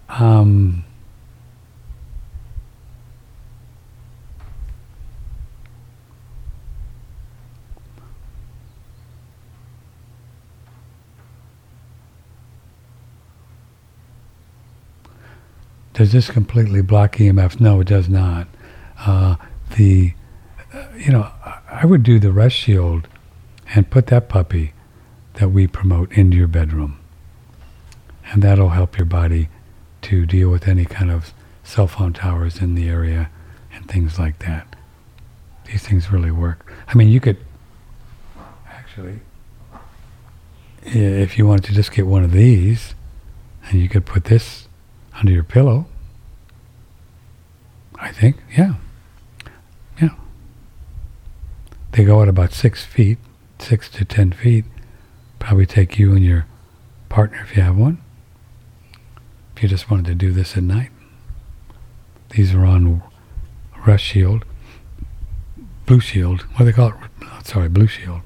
[0.09, 0.85] Um,
[15.97, 17.59] Does this completely block EMF?
[17.59, 18.49] No, it does not.
[18.99, 19.37] Uh,
[19.79, 20.13] the,
[20.95, 21.31] you know,
[21.71, 23.09] I would do the rest shield
[23.75, 24.75] and put that puppy
[25.35, 27.01] that we promote into your bedroom.
[28.31, 29.49] And that'll help your body
[30.03, 31.33] to deal with any kind of
[31.65, 33.31] cell phone towers in the area
[33.73, 34.77] and things like that.
[35.65, 36.71] These things really work.
[36.89, 37.39] I mean, you could
[38.71, 39.21] actually,
[40.85, 42.95] if you wanted to just get one of these,
[43.71, 44.66] and you could put this
[45.19, 45.87] under your pillow,
[47.99, 48.75] I think, yeah.
[50.01, 50.11] Yeah.
[51.93, 53.19] They go at about six feet,
[53.59, 54.65] six to ten feet.
[55.39, 56.47] Probably take you and your
[57.09, 57.99] partner if you have one.
[59.57, 60.91] If you just wanted to do this at night.
[62.31, 63.03] These are on
[63.87, 64.45] Rush Shield.
[65.87, 66.43] Blue Shield.
[66.43, 67.47] What do they call it?
[67.47, 68.21] Sorry, Blue Shield.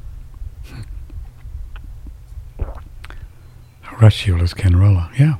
[4.01, 5.17] Rush Shield is Kenrola.
[5.19, 5.37] Yeah.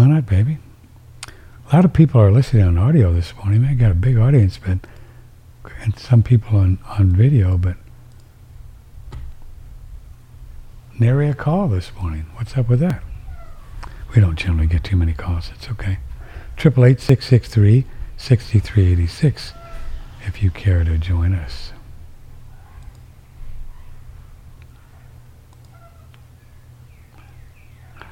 [0.00, 0.56] Why not, baby?
[1.70, 3.66] A lot of people are listening on audio this morning.
[3.66, 4.78] I got a big audience, but
[5.82, 7.76] and some people on, on video, but
[10.98, 12.24] nary a call this morning.
[12.36, 13.02] What's up with that?
[14.14, 15.50] We don't generally get too many calls.
[15.54, 15.98] It's okay.
[16.56, 17.84] Triple eight six six three
[18.16, 19.52] sixty three eighty six.
[20.24, 21.74] If you care to join us.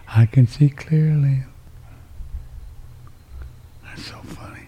[0.07, 1.45] I can see clearly.
[3.99, 4.61] That's so funny.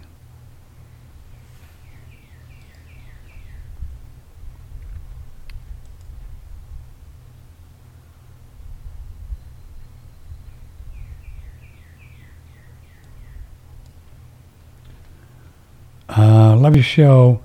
[16.09, 17.41] Uh, love your show.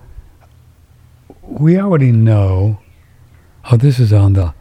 [1.44, 2.80] We already know.
[3.72, 4.56] Oh, this is on the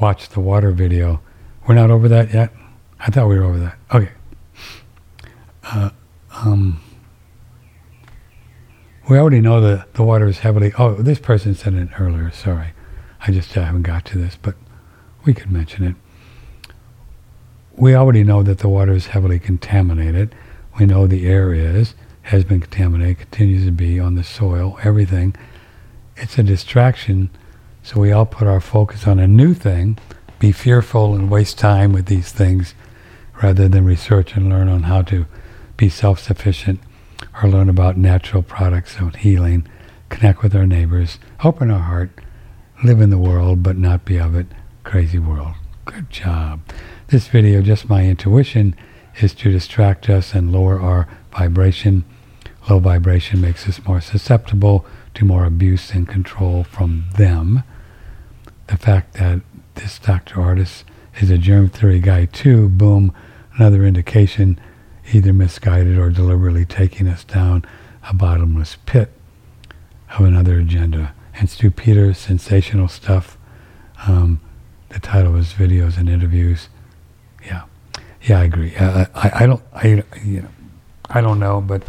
[0.00, 1.20] watch the water video.
[1.68, 2.52] We're not over that yet?
[2.98, 3.78] I thought we were over that.
[3.92, 4.10] Okay.
[5.64, 5.90] Uh,
[6.32, 6.80] um,
[9.08, 10.72] we already know that the water is heavily.
[10.78, 12.30] Oh, this person said it earlier.
[12.30, 12.68] Sorry.
[13.26, 14.54] I just haven't got to this, but
[15.24, 15.96] we could mention it.
[17.76, 20.34] We already know that the water is heavily contaminated.
[20.78, 25.34] We know the air is, has been contaminated, continues to be on the soil, everything.
[26.16, 27.30] It's a distraction
[27.84, 29.98] so we all put our focus on a new thing,
[30.38, 32.74] be fearful and waste time with these things
[33.42, 35.26] rather than research and learn on how to
[35.76, 36.80] be self-sufficient
[37.42, 39.66] or learn about natural products of healing,
[40.08, 42.10] connect with our neighbors, open our heart,
[42.82, 44.46] live in the world but not be of it.
[44.82, 45.54] Crazy world.
[45.84, 46.60] Good job.
[47.08, 48.74] This video, just my intuition,
[49.20, 52.04] is to distract us and lower our vibration.
[52.68, 57.62] Low vibration makes us more susceptible to more abuse and control from them
[58.66, 59.40] the fact that
[59.74, 60.36] this Dr.
[60.36, 60.84] Ardis
[61.20, 63.12] is a germ theory guy too, boom,
[63.56, 64.58] another indication
[65.12, 67.64] either misguided or deliberately taking us down
[68.08, 69.10] a bottomless pit
[70.16, 71.14] of another agenda.
[71.34, 73.36] And Stu Peters, sensational stuff.
[74.06, 74.40] Um,
[74.90, 76.68] the title his videos and interviews.
[77.44, 77.64] Yeah,
[78.22, 78.76] yeah, I agree.
[78.76, 80.48] Uh, I, I don't, I, you know,
[81.10, 81.82] I don't know, but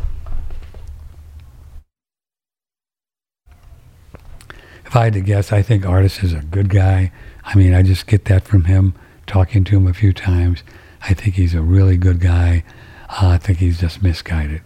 [4.86, 7.12] if I had to guess, I think Ardis is a good guy.
[7.44, 8.96] I mean, I just get that from him,
[9.28, 10.64] talking to him a few times.
[11.02, 12.64] I think he's a really good guy.
[13.10, 14.62] Uh, I think he's just misguided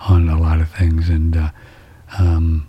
[0.00, 1.08] on a lot of things.
[1.08, 1.50] And uh,
[2.18, 2.68] um,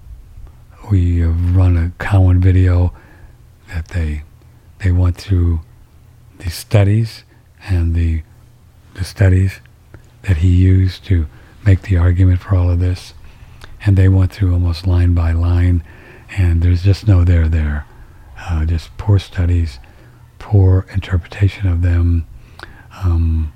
[0.89, 2.93] we have run a Cowan video
[3.70, 4.24] that they
[4.80, 5.59] they went through
[6.39, 7.24] the studies
[7.67, 8.24] and the
[8.95, 9.59] the studies
[10.24, 11.28] that he used to
[11.65, 13.13] make the argument for all of this.
[13.86, 15.84] And they went through almost line by line
[16.38, 17.86] and there's just no there there.
[18.39, 19.80] Uh, just poor studies,
[20.38, 22.28] poor interpretation of them.
[23.03, 23.53] Um,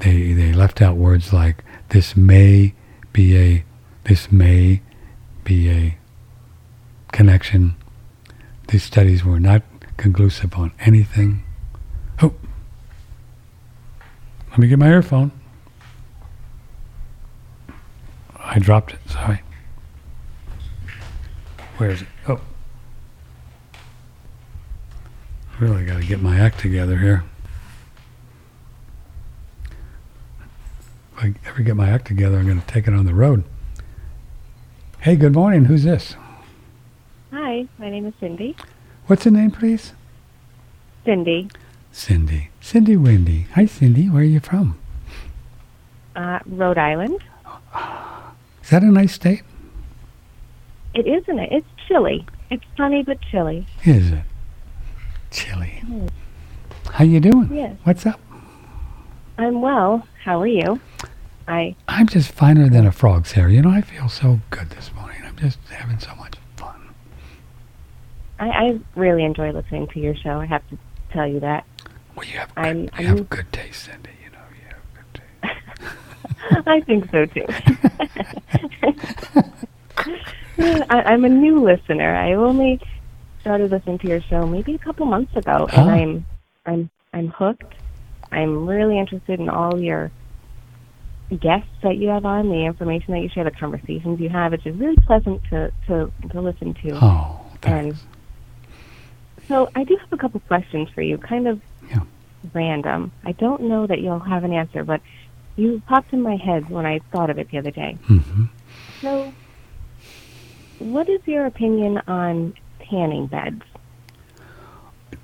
[0.00, 2.74] they they left out words like this may
[3.12, 3.64] be a
[4.04, 4.80] this may
[5.44, 5.98] be a
[7.12, 7.74] connection.
[8.68, 9.62] These studies were not
[9.96, 11.42] conclusive on anything.
[12.22, 12.34] Oh,
[14.50, 15.32] let me get my earphone.
[18.38, 19.00] I dropped it.
[19.08, 19.42] Sorry.
[21.76, 22.08] Where is it?
[22.26, 22.40] Oh.
[25.60, 27.24] Really got to get my act together here.
[31.20, 33.42] I ever get my act together, I'm going to take it on the road.
[35.00, 35.64] Hey, good morning.
[35.64, 36.14] Who's this?
[37.32, 38.56] Hi, my name is Cindy.
[39.06, 39.94] What's the name, please?
[41.04, 41.50] Cindy.
[41.90, 42.50] Cindy.
[42.60, 43.48] Cindy Windy.
[43.54, 44.08] Hi, Cindy.
[44.08, 44.78] Where are you from?
[46.14, 47.20] Uh, Rhode Island.
[48.62, 49.42] Is that a nice state?
[50.94, 51.50] It isn't it?
[51.50, 52.26] It's chilly.
[52.50, 53.66] It's sunny but chilly.
[53.84, 54.24] Is it?
[55.32, 55.82] Chilly.
[56.92, 57.52] How you doing?
[57.52, 57.76] Yes.
[57.82, 58.20] What's up?
[59.38, 60.06] I'm well.
[60.24, 60.80] How are you?
[61.46, 63.48] I I'm just finer than a frog's hair.
[63.48, 65.20] You know, I feel so good this morning.
[65.24, 66.74] I'm just having so much fun.
[68.38, 70.40] I, I really enjoy listening to your show.
[70.40, 70.78] I have to
[71.12, 71.64] tell you that.
[72.16, 74.10] Well, you have good, I'm- you I'm- have good taste, Cindy.
[74.24, 75.22] You know, you have good
[76.52, 76.66] taste.
[76.66, 77.46] I think so too.
[80.90, 82.14] I, I'm a new listener.
[82.16, 82.80] I only
[83.40, 85.92] started listening to your show maybe a couple months ago, and Ah.
[85.92, 86.26] I'm
[86.66, 87.74] I'm I'm hooked.
[88.30, 90.10] I'm really interested in all your
[91.30, 94.52] guests that you have on, the information that you share, the conversations you have.
[94.52, 96.90] It's just really pleasant to to, to listen to.
[97.02, 97.98] Oh, and thanks.
[99.48, 101.60] so I do have a couple questions for you, kind of
[101.90, 102.00] Yeah.
[102.54, 103.12] random.
[103.24, 105.00] I don't know that you'll have an answer, but
[105.56, 107.98] you popped in my head when I thought of it the other day.
[108.06, 108.44] hmm
[109.02, 109.34] So,
[110.78, 112.54] what is your opinion on
[112.88, 113.62] tanning beds?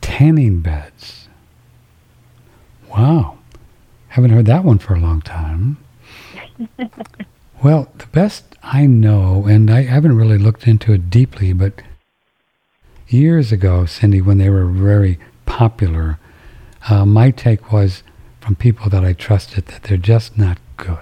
[0.00, 1.24] Tanning beds.
[2.95, 3.38] Wow.
[4.09, 5.78] Haven't heard that one for a long time.
[7.62, 11.82] well, the best I know, and I haven't really looked into it deeply, but
[13.09, 16.20] years ago, Cindy, when they were very popular,
[16.88, 18.05] uh, my take was
[18.40, 20.99] from people that I trusted that they're just not good.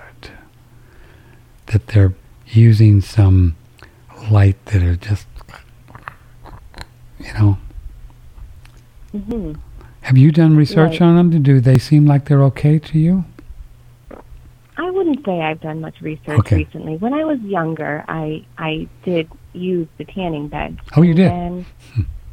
[1.66, 2.14] That they're
[2.47, 3.57] using some
[4.30, 5.26] light that are just,
[7.18, 7.59] you know.
[9.12, 9.53] hmm
[10.03, 11.03] Have you done research Right.
[11.03, 11.42] on them?
[11.42, 13.24] Do they seem like they're okay to you?
[14.76, 16.57] I wouldn't say I've done much research Okay.
[16.57, 16.96] recently.
[16.96, 20.78] When I was younger, I I did use the tanning beds.
[20.96, 21.30] Oh, you did?
[21.30, 21.64] And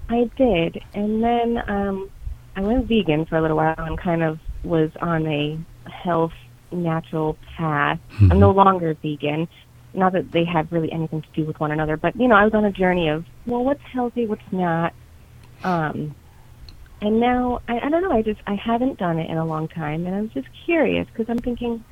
[0.10, 2.10] I did, and then um,
[2.56, 5.58] I went vegan for a little while and kind of was on a
[5.90, 6.34] health
[6.72, 8.00] natural path.
[8.20, 8.32] Mhm.
[8.32, 9.48] I'm no longer vegan.
[9.94, 12.44] Not that they have really anything to do with one another, but you know, I
[12.46, 14.94] was on a journey of well, what's healthy, what's not.
[15.64, 16.16] Um,
[17.02, 18.12] and now I, I don't know.
[18.12, 21.28] I just I haven't done it in a long time, and I'm just curious because
[21.30, 21.84] I'm thinking,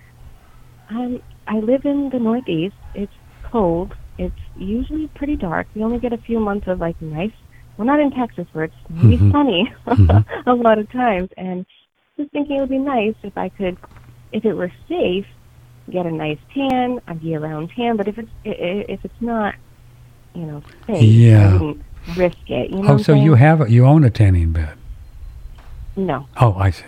[0.89, 2.75] um, I live in the Northeast.
[2.93, 3.93] It's cold.
[4.17, 5.67] It's usually pretty dark.
[5.75, 7.31] We only get a few months of like nice.
[7.77, 9.31] We're not in Texas where it's really Mhm.
[9.31, 10.25] sunny Mhm.
[10.47, 11.65] a lot of times, and
[12.17, 13.77] just thinking it would be nice if I could,
[14.31, 15.27] if it were safe,
[15.89, 17.95] get a nice tan, a year-round tan.
[17.95, 19.55] But if it's if it's not,
[20.33, 21.73] you know, safe, Yeah.
[22.15, 22.69] Risk it.
[22.71, 24.77] You know Oh, so you have a, you own a tanning bed?
[25.97, 26.27] No.
[26.39, 26.85] Oh, I see.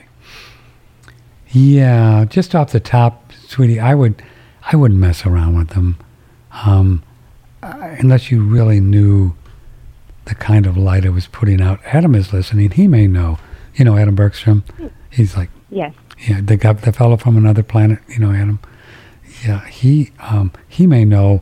[1.51, 4.22] Yeah, just off the top, sweetie, I would,
[4.72, 5.97] I wouldn't mess around with them,
[6.51, 7.03] um,
[7.62, 9.34] unless you really knew
[10.26, 11.80] the kind of light it was putting out.
[11.86, 13.39] Adam is listening; he may know.
[13.76, 14.64] You know, Adam Bergstrom.
[15.10, 15.93] He's like, Yes.
[16.28, 17.99] yeah, the guy, the fellow from another planet.
[18.10, 18.60] You know, Adam.
[19.45, 21.41] Yeah, he, um, he may know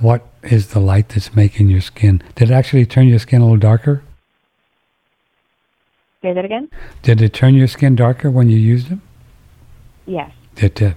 [0.00, 2.22] what is the light that's making your skin.
[2.36, 4.02] Did it actually turn your skin a little darker?
[6.22, 6.70] Say that again.
[7.02, 9.02] Did it turn your skin darker when you used them?
[10.06, 10.30] Yes.
[10.56, 10.94] It did.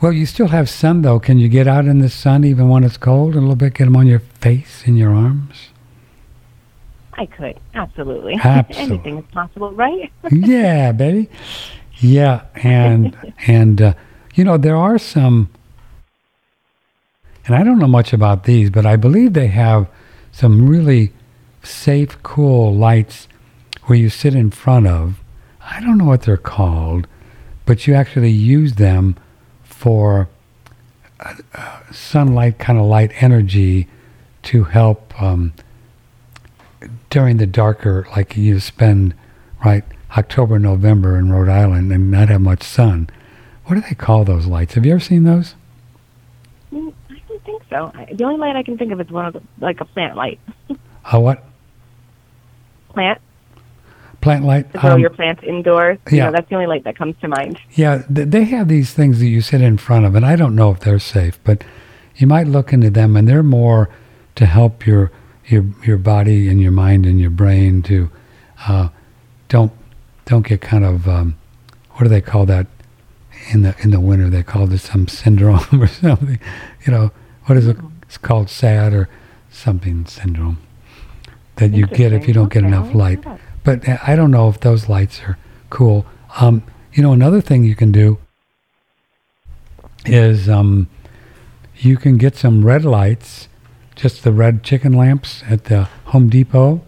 [0.00, 1.18] Well, you still have sun though.
[1.18, 3.74] Can you get out in the sun even when it's cold a little bit?
[3.74, 5.70] Get them on your face and your arms.
[7.14, 8.34] I could absolutely.
[8.40, 8.94] Absolutely.
[8.94, 10.12] Anything is possible, right?
[10.30, 11.28] yeah, baby.
[11.96, 13.16] Yeah, and
[13.48, 13.94] and uh,
[14.34, 15.50] you know there are some,
[17.44, 19.88] and I don't know much about these, but I believe they have
[20.30, 21.12] some really
[21.64, 23.26] safe, cool lights
[23.88, 25.18] where you sit in front of.
[25.62, 27.06] I don't know what they're called,
[27.64, 29.16] but you actually use them
[29.64, 30.28] for
[31.20, 33.88] uh, uh, sunlight, kind of light energy,
[34.42, 35.54] to help um,
[37.08, 39.14] during the darker, like you spend
[39.64, 39.84] right
[40.16, 43.08] October, November in Rhode Island and not have much sun.
[43.64, 44.74] What do they call those lights?
[44.74, 45.54] Have you ever seen those?
[46.72, 47.92] Mm, I don't think so.
[48.12, 50.40] The only light I can think of is one of the like a plant light.
[50.70, 51.44] Uh, what
[52.90, 53.20] Plant
[54.20, 54.72] plant light?
[54.72, 55.98] to grow Um, your plants indoors.
[56.10, 56.26] You yeah.
[56.26, 57.58] know, that's the only light that comes to mind.
[57.72, 60.54] Yeah, th- they have these things that you sit in front of, and I don't
[60.54, 61.64] know if they're safe, but
[62.16, 63.88] you might look into them, and they're more
[64.36, 65.10] to help your
[65.46, 68.10] your your body and your mind and your brain to
[68.66, 68.88] uh,
[69.48, 69.72] don't
[70.26, 71.36] don't get kind of um,
[71.92, 72.66] what do they call that
[73.52, 74.28] in the in the winter?
[74.28, 76.38] They call it some syndrome or something.
[76.84, 77.10] You know
[77.46, 77.76] what is it?
[78.02, 79.08] It's called SAD or
[79.50, 80.58] something syndrome
[81.56, 83.24] that you get if you don't get Okay, enough light.
[83.68, 85.36] But uh, I don't know if those lights are
[85.68, 86.06] cool.
[86.40, 86.62] Um,
[86.94, 88.16] you know, another thing you can do
[90.06, 90.88] is um,
[91.76, 93.46] you can get some red lights,
[93.94, 96.80] just the red chicken lamps at the Home Depot.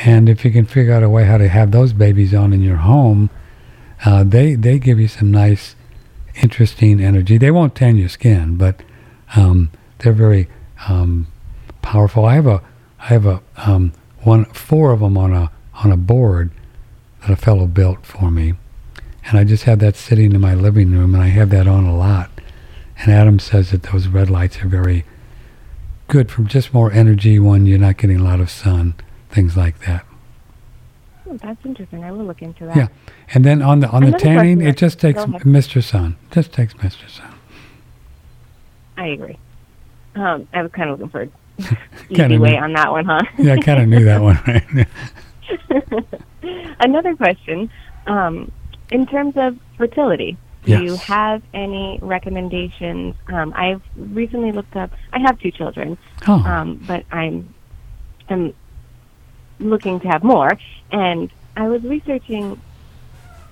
[0.00, 2.62] And if you can figure out a way how to have those babies on in
[2.62, 3.28] your home,
[4.02, 5.76] uh, they they give you some nice,
[6.36, 7.36] interesting energy.
[7.36, 8.80] They won't tan your skin, but
[9.34, 10.48] um, they're very
[10.88, 11.26] um,
[11.82, 12.24] powerful.
[12.24, 12.62] I have a
[12.98, 15.50] I have a um, one four of them on a
[15.84, 16.50] on a board
[17.20, 18.54] that a fellow built for me,
[19.24, 21.84] and I just have that sitting in my living room, and I have that on
[21.84, 22.30] a lot.
[22.98, 25.04] And Adam says that those red lights are very
[26.08, 28.94] good for just more energy when you're not getting a lot of sun,
[29.28, 30.04] things like that.
[31.24, 32.04] Hmm, that's interesting.
[32.04, 32.76] I will look into that.
[32.76, 32.88] Yeah,
[33.34, 35.82] and then on the on the tanning, it just takes Mr.
[35.82, 36.16] Sun.
[36.30, 37.08] Just takes Mr.
[37.10, 37.34] Sun.
[38.96, 39.38] I agree.
[40.14, 41.32] Um, I was kind of looking for an
[42.08, 43.20] easy way knew- on that one, huh?
[43.38, 44.88] Yeah, I kind of knew that one, right?
[46.80, 47.70] Another question.
[48.06, 48.50] Um,
[48.90, 53.14] in terms of fertility, do you have any recommendations?
[53.28, 54.90] Um, I've recently looked up.
[55.12, 57.52] I have two children, oh, um, but I'm
[58.28, 58.52] I'm
[59.60, 60.50] looking to have more,
[60.90, 62.60] and I was researching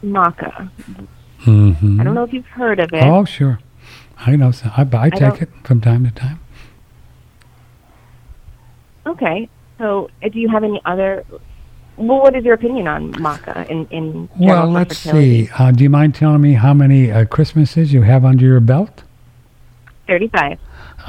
[0.02, 0.68] maca.
[1.40, 3.02] hmm I don't know if you've heard of it.
[3.04, 3.58] Oh, sure.
[4.18, 4.50] I know.
[4.50, 6.40] So I, I take don't- it from time to time.
[9.06, 11.24] Okay, so uh, do you have any other?
[11.96, 15.46] Well, what is your opinion on maca in in general Well, let's fertility?
[15.46, 15.52] see.
[15.56, 19.04] Uh, do you mind telling me how many uh, Christmases you have under your belt?
[20.08, 20.58] Thirty-five.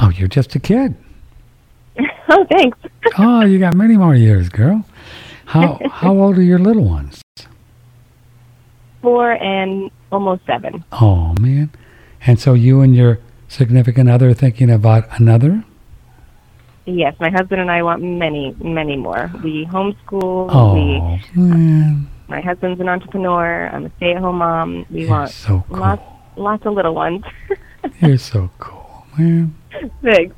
[0.02, 0.96] Oh, you're just a kid.
[2.30, 2.78] oh, thanks.
[3.18, 4.86] Oh, you got many more years, girl.
[5.46, 7.22] How how old are your little ones?
[9.02, 10.84] Four and almost seven.
[10.92, 11.72] Oh man.
[12.28, 15.64] And so you and your significant other thinking about another?
[16.86, 19.32] Yes, my husband and I want many, many more.
[19.44, 20.50] We homeschool.
[20.52, 20.74] Oh.
[20.76, 22.08] We, Oh man.
[22.28, 23.68] my husband's an entrepreneur.
[23.74, 24.86] I'm a stay-at-home mom.
[24.92, 25.78] We You're want so cool.
[25.80, 26.04] lots,
[26.36, 27.24] lots of little ones.
[28.02, 29.56] You're so cool, man.
[30.04, 30.36] Thanks.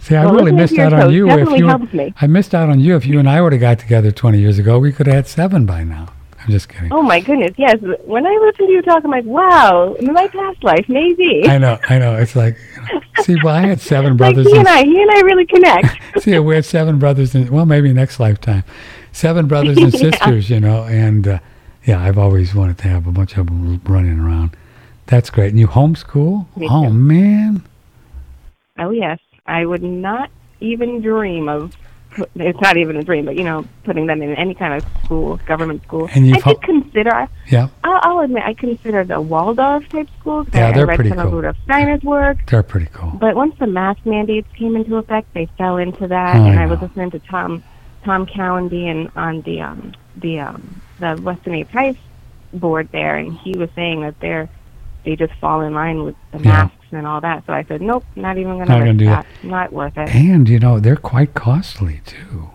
[0.00, 1.28] See, I Well, really missed out on you.
[1.28, 2.14] If you, me.
[2.20, 2.94] I missed out on you.
[2.94, 5.26] If you and I would have got together 20 years ago, we could have had
[5.26, 6.06] seven by now.
[6.40, 6.92] I'm just kidding.
[6.92, 7.76] Oh my goodness, yes.
[8.04, 11.42] When I listen to you talk, I'm like, wow, in my past life, maybe.
[11.48, 12.14] I know, I know.
[12.16, 14.46] It's like, you know, see, well, I had seven like brothers.
[14.46, 15.98] he and and I, he and I really connect.
[16.22, 18.64] See, we had seven brothers, and well, maybe next lifetime,
[19.12, 20.10] seven brothers and Yeah.
[20.10, 20.84] sisters, you know.
[20.84, 21.38] And uh,
[21.84, 24.56] yeah, I've always wanted to have a bunch of them running around.
[25.06, 25.48] That's great.
[25.50, 26.46] And you homeschool?
[26.56, 26.92] Me Oh too.
[26.92, 27.62] man,
[28.78, 31.72] oh yes, I would not even dream of.
[32.34, 35.36] It's not even a dream, but you know, putting them in any kind of school,
[35.46, 36.08] government school.
[36.14, 37.14] And I did consider.
[37.14, 40.48] I, yeah, I'll, I'll admit, I considered the Waldorf type schools.
[40.52, 41.26] Yeah, I, they're I read pretty some cool.
[41.26, 42.38] of Rudolf Steiner's work.
[42.46, 43.10] they're pretty cool.
[43.10, 46.66] But once the mask mandates came into effect, they fell into that, I and I
[46.66, 47.62] was listening to Tom
[48.04, 51.64] Tom Cowandy and on the um, the um, the Weston A.
[51.64, 51.96] Price
[52.52, 54.48] board there, and he was saying that they're
[55.04, 56.68] they just fall in line with the Yeah.
[56.92, 57.44] And all that.
[57.46, 59.26] So I said, nope, not even going to do that.
[59.42, 60.08] Not worth it.
[60.14, 62.50] And you know, they're quite costly too.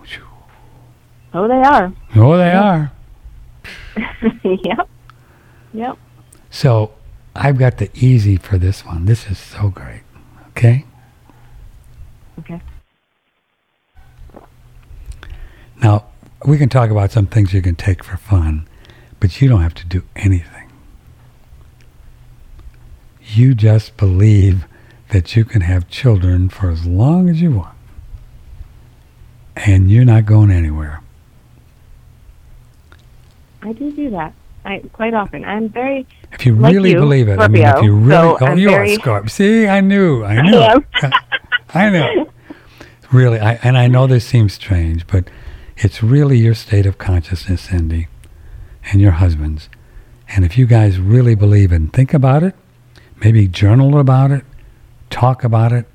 [1.36, 1.92] Oh, they are.
[2.16, 2.62] Oh, they Yeah.
[2.64, 2.92] are.
[4.44, 4.90] yep.
[5.74, 5.98] Yep.
[6.52, 6.92] So
[7.36, 9.06] I've got the easy for this one.
[9.06, 10.04] This is so great.
[10.50, 10.86] Okay.
[12.40, 12.62] Okay.
[15.82, 16.06] Now,
[16.46, 18.68] we can talk about some things you can take for fun,
[19.20, 20.62] but you don't have to do anything.
[23.36, 24.66] You just believe
[25.10, 27.76] that you can have children for as long as you want.
[29.56, 31.02] And you're not going anywhere.
[33.62, 34.34] I do do that.
[34.66, 35.44] I quite often.
[35.46, 36.06] I'm very.
[36.32, 38.58] If you Like really you, believe it, I mean, if you really, so oh, I'm
[38.58, 39.28] you very- are Scorpio.
[39.30, 40.86] See, I knew, I knew, am.
[41.74, 42.30] I know.
[43.12, 45.26] Really, I, and I know this seems strange, but
[45.78, 48.08] it's really your state of consciousness, Cindy,
[48.92, 49.70] and your husband's.
[50.30, 52.56] And if you guys really believe and think about it,
[53.24, 54.43] maybe journal about it,
[55.09, 55.86] talk about it,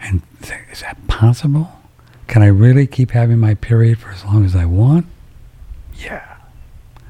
[0.00, 1.70] and say, is that possible?
[2.26, 5.06] Can I really keep having my period for as long as I want?
[5.96, 6.36] Yeah.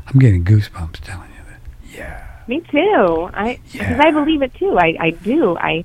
[0.06, 1.96] I'm getting goosebumps telling you that.
[1.96, 2.26] Yeah.
[2.46, 3.30] Me too.
[3.34, 4.02] I because Yeah.
[4.02, 4.78] I believe it too.
[4.78, 5.56] I I do.
[5.58, 5.84] I,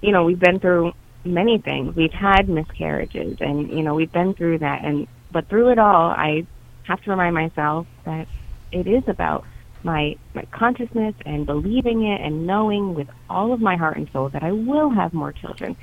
[0.00, 0.92] you know, we've been through
[1.24, 1.96] many things.
[1.96, 4.84] We've had miscarriages, and you know, we've been through that.
[4.84, 6.46] And but through it all, I
[6.84, 8.28] have to remind myself that
[8.70, 9.44] it is about
[9.84, 14.28] my my consciousness and believing it and knowing with all of my heart and soul
[14.30, 15.76] that I will have more children,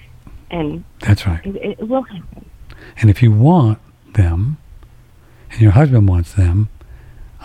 [0.49, 1.45] and That's right.
[1.45, 2.49] it, it will happen.
[2.97, 3.79] And if you want
[4.13, 4.57] them,
[5.51, 6.69] and your husband wants them,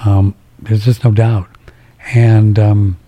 [0.04, 1.48] um, there's just no doubt.
[2.14, 2.98] And um,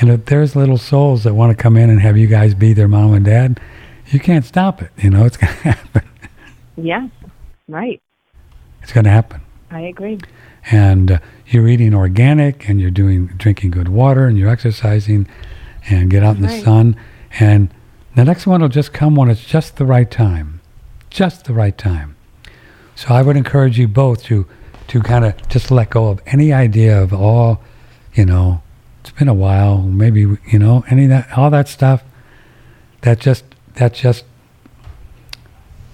[0.00, 2.72] and if there's little souls that want to come in and have you guys be
[2.72, 3.60] their mom and dad,
[4.08, 4.90] you can't stop it.
[4.98, 6.02] You know, it's going to happen.
[6.76, 7.10] Yes,
[7.68, 8.00] right.
[8.82, 9.40] It's going to happen.
[9.70, 10.18] I agree.
[10.70, 15.28] And uh, you're eating organic, and you're doing drinking good water, and you're exercising,
[15.88, 16.96] and get out in the sun.
[17.38, 17.72] And
[18.14, 20.60] the next one will just come when it's just the right time,
[21.10, 22.16] just the right time.
[22.94, 24.46] So I would encourage you both to
[24.88, 27.60] to kind of just let go of any idea of all,
[28.14, 28.62] you know,
[29.00, 32.02] it's been a while, maybe you know, any of that, all that stuff.
[33.02, 33.44] That just
[33.74, 34.24] that just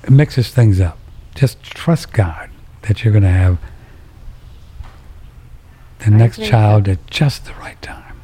[0.09, 0.99] mixes things up.
[1.35, 2.51] Just trust God
[2.83, 3.59] that you're going to have
[6.05, 8.21] the next child at just the right time.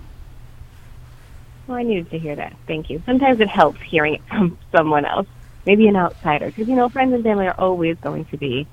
[1.66, 2.54] Well, I needed to hear that.
[2.66, 3.02] Thank you.
[3.04, 5.26] Sometimes it helps hearing it from someone else,
[5.66, 8.66] maybe an outsider, because you know friends and family are always going to be,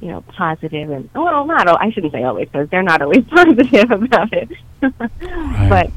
[0.00, 1.68] you know, positive and well, not.
[1.68, 4.48] I shouldn't say always, because they're not always positive about it.
[4.80, 5.90] But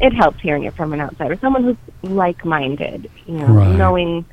[0.00, 3.76] it helps hearing it from an outsider, someone who's like-minded, you know, Right.
[3.76, 4.24] knowing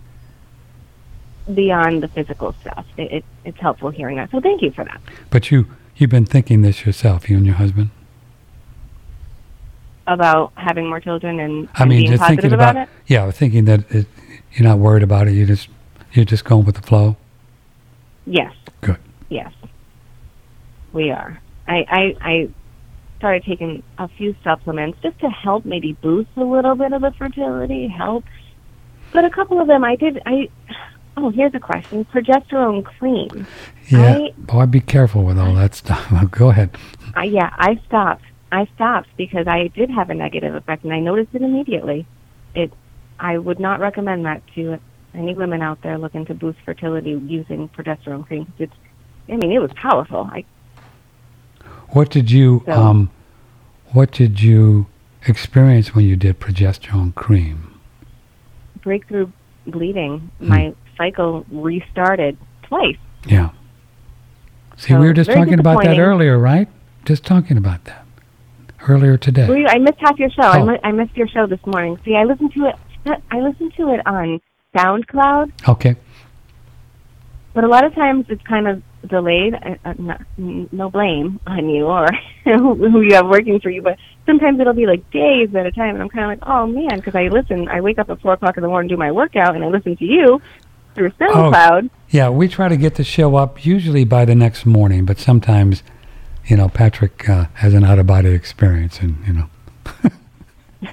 [1.54, 2.86] beyond the physical stuff.
[2.98, 4.32] It, it it's helpful hearing that.
[4.32, 5.02] So thank you for that.
[5.30, 5.68] But you
[6.02, 7.92] you've been thinking this yourself, you and your husband.
[10.08, 12.94] About having more children and, I and mean, being just positive thinking about, about, it.
[13.06, 14.08] yeah, thinking that it,
[14.54, 15.34] you're not worried about it.
[15.34, 15.70] You just
[16.12, 17.16] you're just going with the flow.
[18.26, 18.54] Yes.
[18.82, 18.98] Good.
[19.30, 19.54] Yes.
[20.92, 21.40] We are.
[21.68, 22.50] I, I I
[23.20, 27.12] started taking a few supplements just to help maybe boost a little bit of the
[27.12, 28.26] fertility, help.
[29.14, 30.50] But a couple of them I did I
[31.18, 32.06] oh, here's a question.
[32.06, 33.46] Progesterone cream.
[33.90, 36.12] Yeah, I- boy, be careful with all that stuff.
[36.32, 36.78] Go ahead.
[37.16, 38.24] I, yeah, I stopped.
[38.52, 42.06] I stopped because I did have a negative effect, and I noticed it immediately.
[42.54, 42.74] It,
[43.20, 44.78] I would not recommend that to
[45.14, 48.52] any women out there looking to boost fertility using progesterone cream.
[48.60, 48.74] It's,
[49.30, 50.30] I mean, it was powerful.
[50.32, 50.44] I,
[51.90, 53.10] What did you So- um,
[53.94, 54.88] what did you
[55.28, 57.68] experience when you did progesterone cream?
[58.82, 59.30] breakthrough
[59.68, 60.32] bleeding.
[60.40, 60.48] Hmm.
[60.48, 62.98] My cycle restarted twice.
[63.26, 63.50] Yeah.
[64.78, 66.68] See, So, we were just talking about that earlier, right?
[67.06, 68.06] Just talking about that
[68.88, 69.46] earlier today.
[69.48, 70.44] You- I missed half your show.
[70.44, 70.66] I, Oh.
[70.66, 71.98] mi- I missed your show this morning.
[72.06, 72.76] See, I listened to it.
[73.32, 74.40] I listened to it on
[74.76, 75.96] SoundCloud, Okay.
[77.54, 79.56] but a lot of times it's kind of delayed.
[79.56, 79.94] Uh, uh,
[80.38, 82.08] no blame on you or
[82.46, 85.96] who you have working for you, but sometimes it'll be like days at a time,
[85.96, 87.68] and I'm kind of like, oh man, because I listen.
[87.68, 89.96] I wake up at four o'clock in the morning, do my workout, and I listen
[89.98, 90.42] to you
[90.96, 91.90] through SoundCloud.
[92.10, 95.84] Yeah, we try to get the show up usually by the next morning, but sometimes,
[96.46, 99.50] you know, Patrick uh, has an out of body experience, and you know.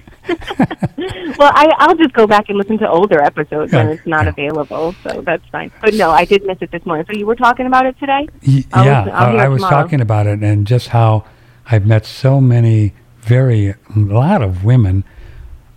[1.39, 4.31] well, I, I'll just go back and listen to older episodes when it's not yeah.
[4.31, 5.71] available, so that's fine.
[5.81, 7.07] But no, I did miss it this morning.
[7.11, 8.29] So you were talking about it today?
[8.47, 9.83] Y- I'll yeah, listen- I'll I, hear I it was tomorrow.
[9.83, 11.25] talking about it and just how
[11.67, 15.05] I've met so many, very, a lot of women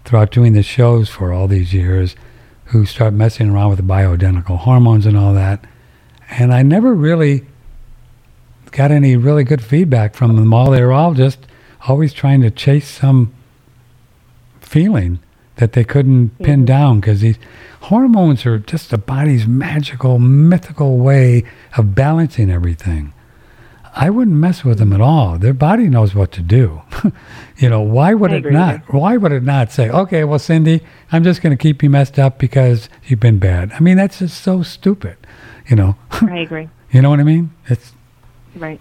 [0.05, 2.15] throughout doing the shows for all these years
[2.71, 5.65] who start messing around with the bioidentical hormones and all that.
[6.29, 7.45] And I never really
[8.71, 10.71] got any really good feedback from them all.
[10.71, 11.39] They were all just
[11.87, 13.33] always trying to chase some
[14.61, 15.19] feeling
[15.57, 16.65] that they couldn't pin mm-hmm.
[16.65, 17.37] down because these
[17.81, 21.43] hormones are just the body's magical, mythical way
[21.77, 23.13] of balancing everything.
[23.93, 25.37] I wouldn't mess with them at all.
[25.37, 26.81] Their body knows what to do.
[27.57, 28.93] you know, why would I it not?
[28.93, 30.81] Why would it not say, okay, well, Cindy,
[31.11, 33.71] I'm just going to keep you messed up because you've been bad?
[33.73, 35.17] I mean, that's just so stupid.
[35.67, 36.69] You know, I agree.
[36.91, 37.51] you know what I mean?
[37.67, 37.91] It's
[38.55, 38.79] Right.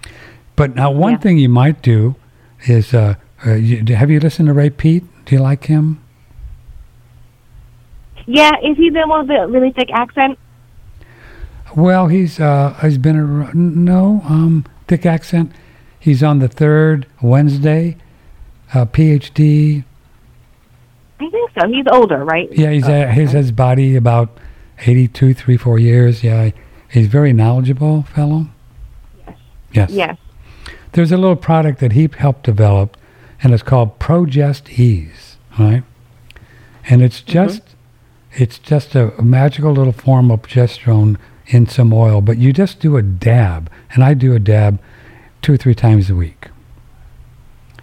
[0.57, 1.19] but now one Yeah.
[1.19, 2.15] thing you might do
[2.67, 3.15] is, uh,
[3.47, 5.05] uh, you, have you listened to Ray Peat?
[5.27, 6.01] Do you like him?
[8.27, 10.39] Yeah, is he the one with the really thick accent?
[11.77, 15.53] Well, he's uh, he's been a no um, thick accent.
[16.01, 17.97] He's on the third Wednesday,
[18.75, 19.85] uh, PhD.
[21.21, 21.69] I think so.
[21.69, 22.49] He's older, right?
[22.51, 24.37] Yeah, he's Oh, uh, his his body about
[24.85, 26.25] 82, three, four years.
[26.25, 26.51] Yeah,
[26.91, 28.47] he's very knowledgeable fellow.
[29.29, 29.37] Yes.
[29.73, 29.91] Yes.
[29.93, 30.17] Yes.
[30.93, 32.97] There's a little product that he helped develop,
[33.45, 35.09] and it's called Progest-E,
[35.57, 35.85] right?
[36.89, 37.63] And it's just
[38.33, 41.17] it's just a, a magical little form of progesterone
[41.51, 44.81] in some oil, but you just do a dab, and I do a dab
[45.43, 46.49] two or three times a week.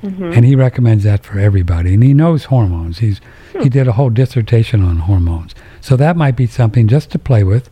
[0.01, 2.99] hmm And he recommends that for everybody, and he knows hormones.
[2.99, 3.19] He's
[3.61, 7.43] he did a whole dissertation on hormones, so that might be something just to play
[7.43, 7.69] with.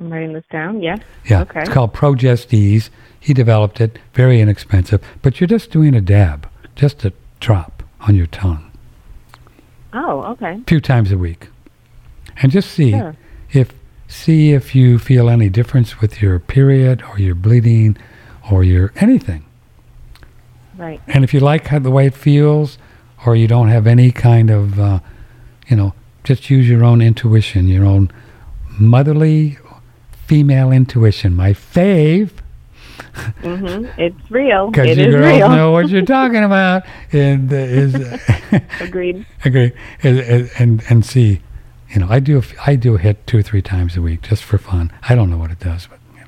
[0.00, 0.82] I'm writing this down.
[0.82, 1.00] Yes.
[1.24, 1.60] Yeah, Okay.
[1.60, 2.82] it's called Progest-E.
[3.20, 8.14] He developed it, very inexpensive, but you're just doing a dab, just a drop on
[8.14, 8.70] your tongue,
[9.92, 10.52] Oh, okay.
[10.52, 11.48] a few times a week,
[12.42, 13.14] and just see Sure.
[13.52, 13.72] If
[14.08, 17.96] see if you feel any difference with your period or your bleeding
[18.50, 19.44] or your anything.
[20.76, 21.00] Right.
[21.06, 22.78] And if you like how, the way it feels,
[23.24, 25.00] or you don't have any kind of, uh,
[25.68, 28.12] you know, just use your own intuition, your own
[28.78, 29.58] motherly
[30.12, 31.34] female intuition.
[31.34, 32.30] My fave,
[33.42, 34.00] Mm-hmm.
[34.00, 34.70] It's real.
[34.70, 35.48] because you girls real.
[35.50, 36.82] know what you're talking about,
[37.12, 37.94] and uh, is
[38.80, 39.26] Agreed.
[39.44, 39.72] agree,
[40.02, 41.40] and, and- and and see,
[41.96, 44.58] you know, I do I do hit two or three times a week just for
[44.58, 44.92] fun.
[45.08, 46.26] I don't know what it does, but you know,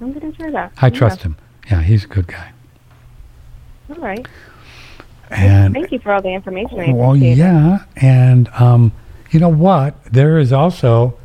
[0.00, 0.72] I'm gonna try that.
[0.80, 1.36] I trust him.
[1.70, 2.52] Yeah, he's a good guy.
[3.90, 4.26] All right.
[5.28, 6.80] And Thank you for all the information.
[6.80, 8.92] I Well, yeah, and um,
[9.32, 10.02] you know what?
[10.06, 11.18] There is also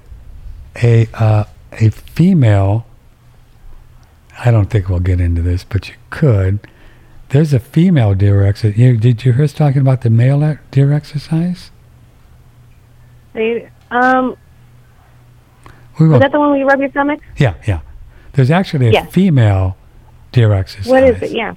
[0.84, 2.86] a uh, a female.
[4.38, 6.60] I don't think we'll get into this, but you could.
[7.30, 8.78] There's a female deer exercise.
[8.78, 11.72] You, did you hear us talking about the male deer exercise?
[13.36, 14.36] They, um,
[16.00, 16.16] We will.
[16.16, 17.20] is that the one where you rub your stomach?
[17.38, 17.82] yeah, yeah.
[18.34, 19.12] There's actually a Yes.
[19.14, 19.78] female
[20.32, 20.90] deer exercise.
[20.92, 21.32] What is it?
[21.32, 21.54] Yeah.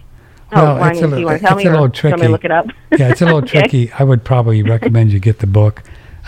[0.53, 1.63] Oh, Well, why it's a don't you want to it's tell me?
[1.65, 2.23] a little or Want me tricky.
[2.23, 2.67] to look it up?
[2.97, 3.61] yeah, it's a little Okay.
[3.61, 3.93] tricky.
[3.99, 5.83] I would probably recommend you get the book,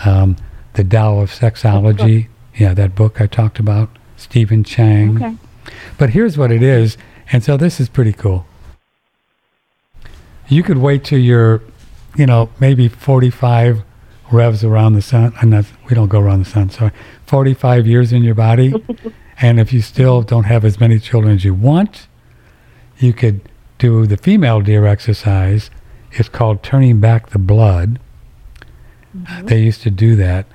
[0.05, 0.35] um,
[0.73, 2.27] The Tao of Sexology.
[2.55, 5.15] Yeah, that book I talked about, Stephen Chang.
[5.15, 5.35] Okay.
[5.97, 6.97] But here's what it is,
[7.31, 8.45] and so this is pretty cool.
[10.49, 11.61] You could wait till you're,
[12.17, 13.83] you know, maybe 45
[14.31, 15.33] revs around the sun.
[15.41, 16.91] And that's, we don't go around the sun, sorry.
[17.25, 18.73] 45 years in your body.
[19.41, 22.07] and if you still don't have as many children as you want,
[22.97, 23.41] you could
[23.77, 25.69] do the female deer exercise.
[26.11, 27.99] It's called turning back the blood.
[29.43, 30.45] They used to do that.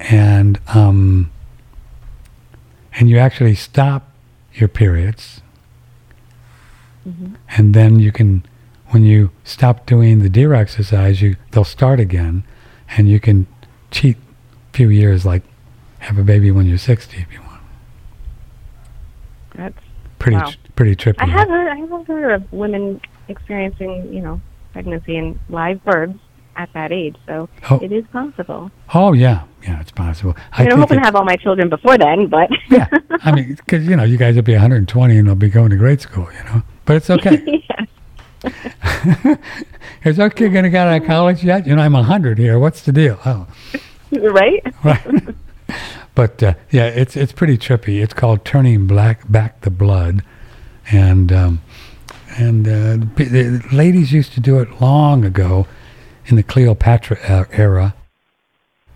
[0.00, 1.30] And, um,
[2.92, 4.10] and you actually stop
[4.52, 5.40] your periods
[7.56, 8.44] and then you can
[8.88, 12.42] when you stop doing the deer exercise you they'll start again
[12.90, 13.46] and you can
[13.90, 15.42] cheat a few years like
[16.00, 17.60] have a baby when you're 60 if you want
[19.54, 19.78] That's.
[20.18, 20.50] pretty Wow.
[20.50, 21.68] tr- pretty trippy I have heard.
[21.68, 24.40] I have heard of women experiencing, you know,
[24.72, 26.18] pregnancy and live births
[26.56, 27.16] at that age.
[27.26, 27.78] So Oh.
[27.82, 28.70] it is possible.
[28.94, 31.68] oh yeah yeah it's possible I mean, I'm hoping it- to have all my children
[31.68, 32.86] before then, but yeah
[33.22, 35.76] i mean because you know you guys will be 120 and they'll be going to
[35.76, 37.84] grade school you know but it's okay yeah.
[40.04, 42.58] is our kid going to get out of college yet you know i'm 100 here
[42.58, 43.46] what's the deal oh
[44.12, 44.62] right?
[44.84, 45.34] right.
[46.14, 48.02] but uh, yeah, it's it's pretty trippy.
[48.02, 50.22] It's called turning black back the blood,
[50.90, 51.62] and um,
[52.36, 55.66] and uh, the, p- the ladies used to do it long ago,
[56.26, 57.94] in the Cleopatra era,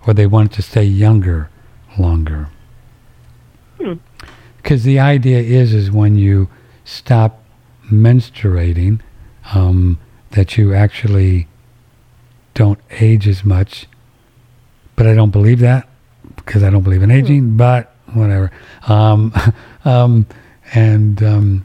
[0.03, 1.51] where they wanted to stay younger
[1.99, 2.49] longer.
[3.81, 3.95] Hmm.
[4.59, 6.49] Because the idea is is when you
[6.85, 7.43] stop
[7.91, 9.01] menstruating,
[9.55, 9.99] um,
[10.31, 11.47] that you actually
[12.55, 13.87] don't age as much
[15.01, 15.89] but I don't believe that
[16.37, 17.57] because I don't believe in aging.
[17.57, 18.51] But whatever.
[18.87, 19.33] Um,
[19.87, 20.27] um,
[20.75, 21.65] and um,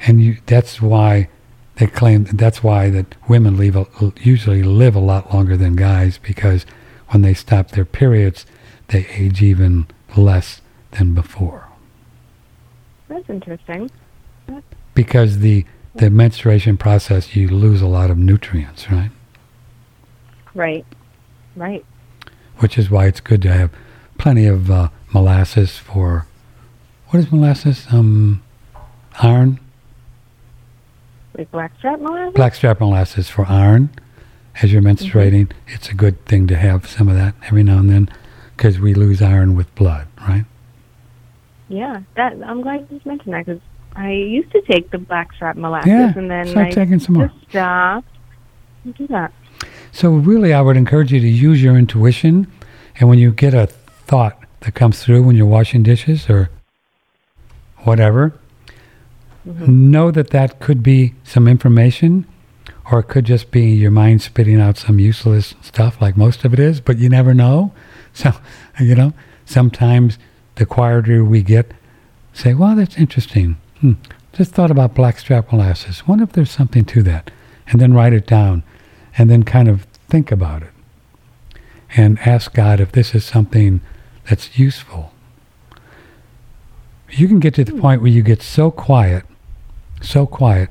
[0.00, 1.30] and you, that's why
[1.76, 3.86] they claim that's why that women leave a,
[4.20, 6.66] usually live a lot longer than guys because
[7.08, 8.44] when they stop their periods,
[8.88, 10.60] they age even less
[10.98, 11.66] than before
[13.08, 13.90] That's interesting.
[14.94, 15.64] because the
[15.98, 19.10] the menstruation process you lose a lot of nutrients, right?
[20.54, 20.84] Right.
[21.54, 21.84] Right.
[22.58, 23.70] which is why it's good to have
[24.18, 26.26] plenty of uh, molasses for
[27.08, 27.86] what is molasses?
[27.90, 28.42] Um,
[29.22, 29.58] iron,
[31.36, 32.34] Like blackstrap molasses?
[32.34, 33.90] blackstrap molasses for iron.
[34.62, 37.88] As you're menstruating, it's a good thing to have some of that every now and
[37.90, 38.08] then,
[38.56, 40.44] because we lose iron with blood, right?
[41.68, 42.00] Yeah.
[42.16, 43.60] That I'm glad you just mentioned that because
[43.96, 47.28] I used to take the blackstrap molasses Yeah, and then start I taking some more.
[47.28, 48.08] just stopped.
[48.86, 49.32] I do that.
[49.90, 52.46] So really, I would encourage you to use your intuition,
[53.00, 56.50] and when you get a thought that comes through when you're washing dishes or
[57.84, 58.34] whatever,
[59.48, 59.90] mm-hmm.
[59.90, 62.26] know that that could be some information,
[62.90, 66.52] or it could just be your mind spitting out some useless stuff, like most of
[66.52, 66.80] it is.
[66.80, 67.72] But you never know.
[68.16, 68.32] So
[68.80, 69.12] you know,
[69.44, 70.18] sometimes
[70.54, 71.72] the quieter we get,
[72.32, 73.58] say, "Well, that's interesting.
[73.86, 73.92] Hmm.
[74.32, 76.08] Just thought about blackstrap molasses.
[76.08, 77.30] Wonder if there's something to that,"
[77.68, 78.64] and then write it down
[79.16, 80.72] and then kind of think about it
[81.96, 83.80] and ask God if this is something
[84.28, 85.12] that's useful.
[87.10, 89.24] You can get to the point where you get so quiet,
[90.00, 90.70] so quiet,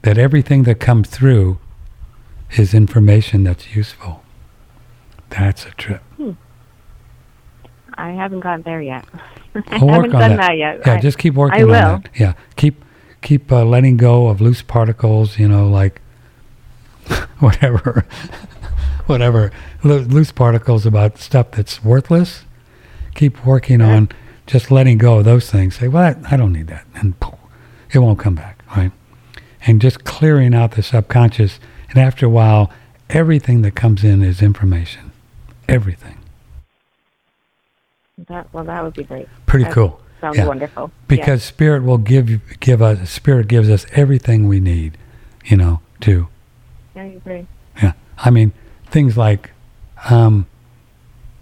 [0.00, 1.58] that everything that comes through
[2.56, 4.22] is information that's useful.
[5.28, 6.03] That's a trip.
[7.96, 9.04] I haven't gotten there yet.
[9.68, 10.36] I haven't on done that.
[10.36, 10.80] that, yet.
[10.86, 11.72] Yeah, I- just keep working I on will.
[12.02, 12.10] that.
[12.18, 12.84] Yeah, keep
[13.22, 15.38] keep uh, letting go of loose particles.
[15.38, 16.00] You know, like
[17.38, 18.06] whatever,
[19.06, 22.44] whatever Lo- loose particles about stuff that's worthless.
[23.14, 23.94] Keep working Yeah.
[23.94, 24.08] on
[24.46, 25.76] just letting go of those things.
[25.76, 27.38] Say, well, I, I don't need that, and poof,
[27.92, 28.92] it won't come back, right?
[29.66, 31.58] And just clearing out the subconscious.
[31.88, 32.70] And after a while,
[33.08, 35.12] everything that comes in is information.
[35.68, 36.18] Everything.
[38.28, 39.28] That, well, that would be great.
[39.46, 40.00] Pretty cool.
[40.20, 40.46] Sounds Yeah.
[40.46, 40.90] wonderful.
[41.06, 44.96] because spirit will give give us spirit gives us everything we need
[45.44, 46.28] you know to
[46.96, 47.02] yeah.
[47.02, 47.46] I agree.
[47.82, 48.52] yeah i mean
[48.86, 49.50] things like
[50.08, 50.46] um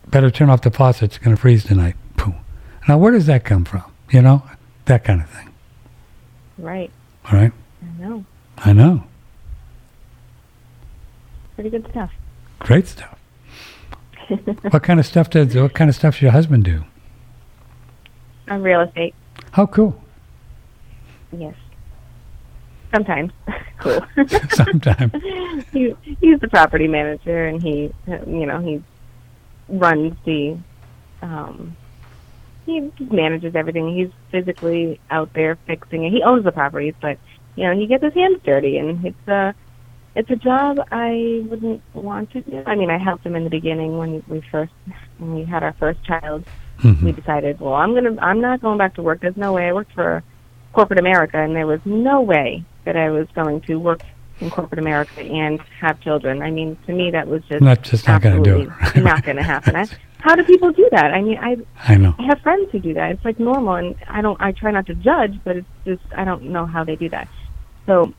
[0.09, 2.35] better turn off the faucet it's going to freeze tonight Boom.
[2.89, 4.43] now where does that come from you know
[4.87, 5.51] that kind of thing
[6.59, 6.91] Right.
[7.27, 7.53] all right
[7.83, 8.25] I know.
[8.59, 9.05] i know
[11.55, 12.11] Pretty good stuff.
[12.59, 13.12] great stuff
[14.29, 16.85] what kind of stuff does what kind of stuff does your husband do
[18.49, 19.15] On real estate,
[19.53, 20.01] how cool
[21.33, 21.55] yes.
[22.93, 23.33] Sometimes.
[23.79, 24.01] cool.
[24.51, 25.11] sometime
[25.73, 28.83] he, he's the property manager, and he, uh, you know, he
[29.69, 30.59] runs the,
[31.23, 31.77] um,
[32.67, 33.95] he manages everything.
[33.97, 36.13] He's physically out there fixing it.
[36.13, 37.19] He owns the properties, but
[37.57, 39.55] you know, he gets his hands dirty, and it's a
[40.15, 42.63] it's a job I wouldn't want to do.
[42.67, 44.73] I mean, I helped him in the beginning when we first
[45.19, 46.45] when we had our first child.
[46.81, 47.03] Mhm.
[47.03, 49.21] We decided, well, I'm gonna I'm not going back to work.
[49.21, 49.69] There's no way.
[49.69, 50.23] I worked for
[50.73, 54.01] corporate America, and there was no way that I was going to work
[54.41, 56.43] in corporate America and have children.
[56.43, 58.69] I mean, to me, that was just That's just not going to do it.
[58.71, 59.77] absolutely not going to happen.
[59.77, 59.87] I,
[60.19, 61.13] how do people do that?
[61.15, 61.57] I mean, I
[61.87, 62.15] I know.
[62.19, 63.13] I have friends who do that.
[63.13, 64.41] It's like normal, and I don't.
[64.41, 67.29] I try not to judge, but it's just I don't know how they do that.
[67.87, 68.13] So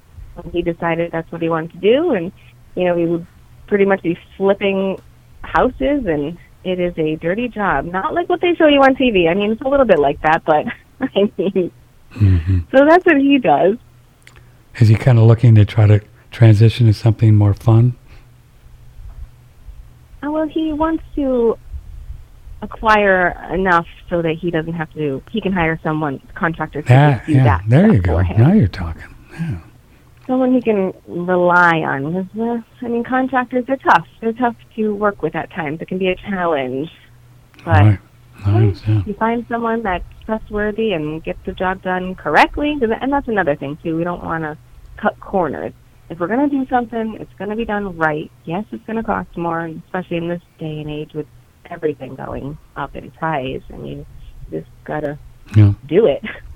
[0.52, 2.32] he decided that's what he wanted to do, and
[2.76, 3.28] you know, we would
[3.68, 5.00] pretty much be flipping
[5.44, 7.86] houses, and it is a dirty job.
[7.86, 9.30] Not like what they show you on TV.
[9.30, 10.66] I mean, it's a little bit like that, but
[11.02, 11.72] I mean,
[12.12, 13.78] hmm so that's what he does.
[14.80, 17.96] Is he kind of looking to try to transition to something more fun?
[20.24, 21.58] Uh, well, he wants to
[22.62, 25.22] acquire enough so that he doesn't have to.
[25.32, 27.44] He can hire someone contractor to Yeah, do yeah.
[27.44, 27.64] that.
[27.68, 28.22] There you go.
[28.22, 29.14] Now you're talking.
[29.34, 29.60] Yeah.
[30.28, 32.24] Someone he can rely on.
[32.34, 34.08] Because, I mean, contractors are tough.
[34.22, 35.82] They're tough to work with at times.
[35.82, 36.90] It can be a challenge.
[37.66, 38.00] But right.
[38.46, 38.82] Nice.
[38.88, 39.04] Yeah.
[39.06, 42.78] you find someone that's trustworthy and gets the job done correctly.
[42.82, 43.96] and that's another thing too.
[43.98, 44.58] We don't want to
[44.98, 45.74] cut corners.
[46.10, 48.30] If we're going to do something, it's going to be done right.
[48.46, 51.28] Yes, it's going to cost more, especially in this day and age with
[51.70, 53.62] everything going up in price.
[53.74, 54.06] I mean,
[54.52, 55.18] you just got to
[55.56, 55.74] Yeah.
[55.88, 56.24] do it.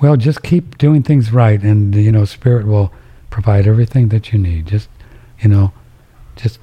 [0.00, 2.92] Well, just keep doing things right, and you know, Spirit will
[3.30, 4.66] provide everything that you need.
[4.66, 4.88] Just,
[5.40, 5.72] you know,
[6.36, 6.60] just,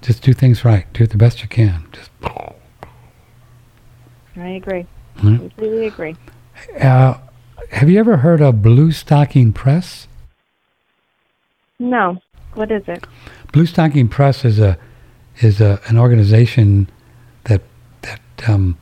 [0.00, 0.92] just do things right.
[0.92, 1.86] Do it the best you can.
[1.92, 2.10] Just.
[4.36, 4.86] I agree.
[5.18, 5.36] Hmm.
[5.36, 6.16] Completely agree.
[6.80, 7.18] Uh,
[7.70, 10.08] have you ever heard of Blue Stocking Press?
[11.78, 12.20] No.
[12.54, 13.06] What is it?
[13.52, 14.78] Blue Stocking Press is a
[15.40, 16.90] is a, an organization
[17.44, 17.62] that
[18.02, 18.78] that um,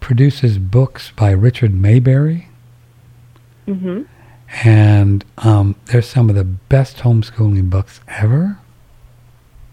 [0.00, 2.48] produces books by Richard Maybury,
[3.66, 4.02] Mm-hmm.
[4.66, 8.58] and um, they're some of the best homeschooling books ever.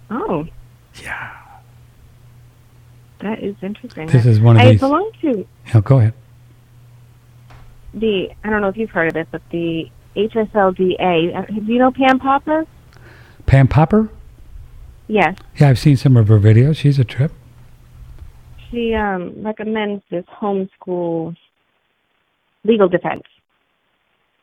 [0.10, 0.46] Oh,
[1.04, 1.34] Yeah.
[3.20, 4.08] that is interesting.
[4.08, 4.80] This is one of I these.
[4.80, 6.14] belong to Yeah, go ahead.
[7.94, 8.30] the.
[8.44, 11.36] I don't know if you've heard of it, but the HSLDA.
[11.36, 12.66] Uh, Do you know Pam Popper?
[13.46, 14.10] Pam Popper.
[15.08, 16.76] Yes, Yeah, I've seen some of her videos.
[16.78, 17.32] She's a trip.
[18.70, 21.36] she um, recommends this homeschool
[22.66, 23.24] legal defense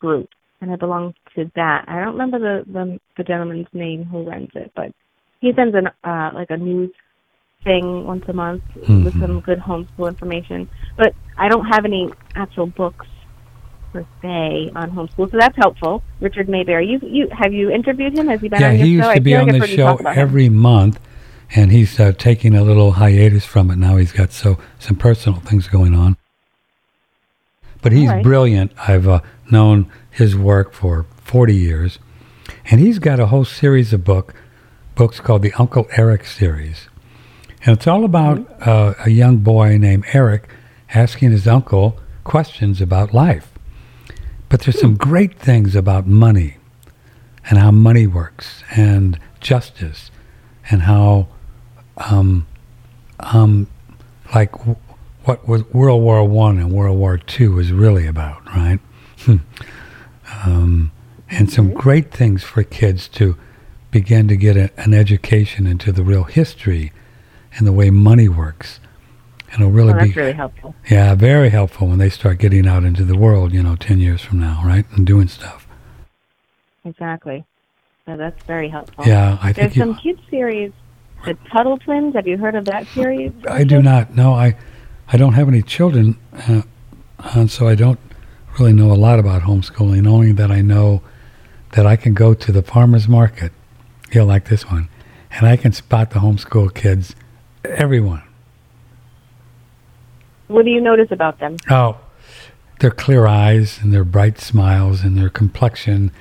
[0.04, 0.28] group,
[0.60, 1.80] and I belong to that.
[1.88, 2.84] I don't remember the the,
[3.16, 4.90] the gentleman's name who runs it, but
[5.40, 6.92] he sends an uh, like a news
[7.64, 9.20] thing once a month with Mhm.
[9.20, 10.68] some good homeschool information.
[11.00, 11.10] But
[11.42, 12.04] I don't have any
[12.44, 13.06] actual books
[13.92, 16.02] per se on homeschool, so that's helpful.
[16.26, 18.26] Richard Maybury, you you have you interviewed him?
[18.32, 20.14] Has he been yeah, on your he used to be on like the show about
[20.16, 20.22] him.
[20.26, 20.96] every month,
[21.56, 23.96] and he's uh, taking a little hiatus from it now.
[24.02, 24.50] He's got so
[24.86, 26.16] some personal things going on.
[27.82, 28.22] But he's right.
[28.22, 28.72] brilliant.
[28.88, 29.20] I've uh,
[29.50, 31.98] known his work for 40 years,
[32.70, 34.34] and he's got a whole series of book
[34.94, 36.88] books called the Uncle Eric series,
[37.64, 40.48] and it's all about uh, a young boy named Eric
[40.94, 43.50] asking his uncle questions about life.
[44.48, 46.58] But there's some great things about money
[47.48, 50.10] and how money works and justice
[50.70, 51.28] and how
[51.96, 52.46] um,
[53.20, 53.66] um,
[54.34, 54.76] like w-
[55.24, 58.78] what was World War One and World War Two was really about, right?
[60.44, 60.90] Um,
[61.30, 63.36] and some great things for kids to
[63.90, 66.92] begin to get a, an education into the real history
[67.56, 68.80] and the way money works.
[69.52, 70.74] And it'll really Oh, be really helpful.
[70.90, 74.20] yeah, very helpful when they start getting out into the world, you know, 10 years
[74.20, 74.84] from now, right?
[74.96, 75.66] And doing stuff.
[76.84, 77.44] Exactly.
[78.06, 79.04] So that's very helpful.
[79.06, 80.72] Yeah, I There's think There's some kids series,
[81.24, 82.14] the Tuttle Twins.
[82.16, 83.32] Have you heard of that series?
[83.48, 84.56] I do not No, I,
[85.08, 86.18] I don't have any children,
[86.48, 86.62] uh,
[87.34, 88.00] and so I don't
[88.58, 91.02] really know a lot about homeschooling, only that I know
[91.72, 93.52] that I can go to the farmer's market,
[94.12, 94.88] you'll like this one,
[95.32, 97.14] and I can spot the homeschool kids,
[97.64, 98.22] everyone.
[100.48, 101.56] What do you notice about them?
[101.70, 101.98] Oh,
[102.80, 106.12] their clear eyes and their bright smiles and their complexion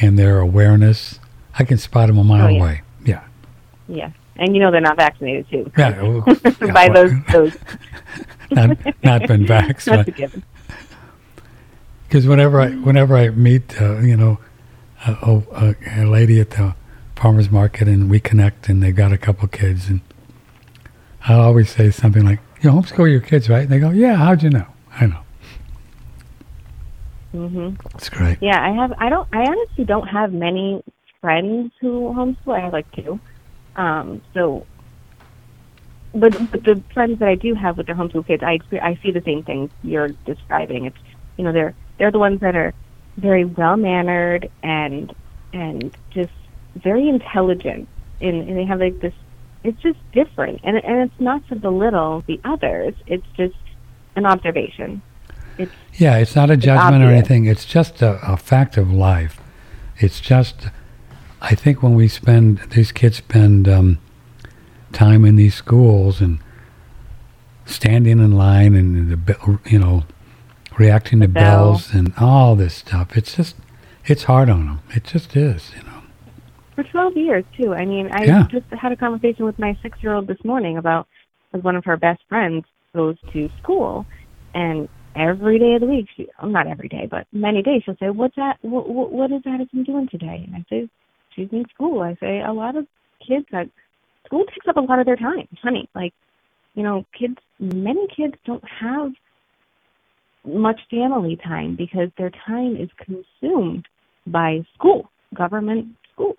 [0.00, 1.18] and their awareness.
[1.58, 2.58] I can spot them a mile Oh, yeah.
[2.60, 2.82] away.
[3.04, 3.24] Yeah.
[3.88, 5.70] Yeah, and you know they're not vaccinated too.
[5.76, 6.22] Yeah,
[6.62, 7.56] yeah, By those those.
[8.52, 10.44] not not been vaxxed, That's a given.
[12.12, 14.38] Because whenever I whenever I meet uh, you know
[15.06, 16.74] a, a, a lady at the
[17.16, 20.02] farmers market and we connect and they've got a couple kids and
[21.24, 24.42] I'll always say something like you homeschool your kids right and they go yeah how'd
[24.42, 25.20] you know I know
[27.30, 28.92] hmm it's great Yeah, I have.
[28.98, 29.26] I don't.
[29.32, 30.84] I honestly don't have many
[31.22, 32.54] friends who homeschool.
[32.54, 33.18] I have like two.
[33.76, 34.20] Um.
[34.34, 34.66] So.
[36.14, 39.12] But, but the friends that I do have with their homeschool kids, I I see
[39.12, 40.84] the same things you're describing.
[40.84, 40.98] It's
[41.38, 42.72] you know they're they're the ones that are
[43.16, 45.14] very well mannered and
[45.52, 46.32] and just
[46.76, 47.88] very intelligent.
[48.20, 49.14] And, and they have like this
[49.64, 50.60] it's just different.
[50.64, 52.94] And and it's not to belittle the others.
[53.06, 53.56] It's just
[54.16, 55.02] an observation.
[55.58, 57.08] It's yeah it's not a judgment obvious.
[57.08, 57.44] or anything.
[57.46, 59.40] It's just a, a fact of life.
[59.98, 60.68] It's just
[61.42, 63.98] i think when we spend these kids spend um,
[64.92, 66.38] time in these schools and
[67.66, 70.04] standing in line and the you know
[70.78, 71.72] reacting to bell.
[71.72, 73.56] bells and all this stuff it's just
[74.06, 76.02] it's hard on them it just is you know
[76.74, 77.74] for 12 years too.
[77.74, 78.46] I mean, I Yeah.
[78.50, 81.06] just had a conversation with my 6-year-old this morning about
[81.52, 82.64] as one of her best friends
[82.94, 84.06] goes to school
[84.54, 87.96] and every day of the week, she, well, not every day, but many days she'll
[87.98, 88.58] say, "What's that?
[88.62, 90.88] What, what, what is Addison doing today?" And I say,
[91.34, 92.86] "She's in school." I say, "A lot of
[93.26, 93.68] kids that
[94.26, 95.88] school takes up a lot of their time, honey.
[95.94, 96.14] Like,
[96.74, 97.36] you know, kids.
[97.58, 99.12] Many kids don't have
[100.44, 103.86] much family time because their time is consumed
[104.26, 106.36] by school, government schools."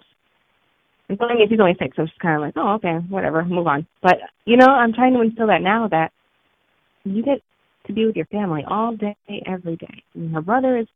[1.09, 3.43] And so I mean, she's only six, so she's kind of like, oh, okay, whatever,
[3.43, 3.85] move on.
[4.01, 6.11] But you know, I'm trying to instill that now that
[7.03, 7.41] you get
[7.87, 10.03] to be with your family all day, every day.
[10.15, 10.87] And her brother is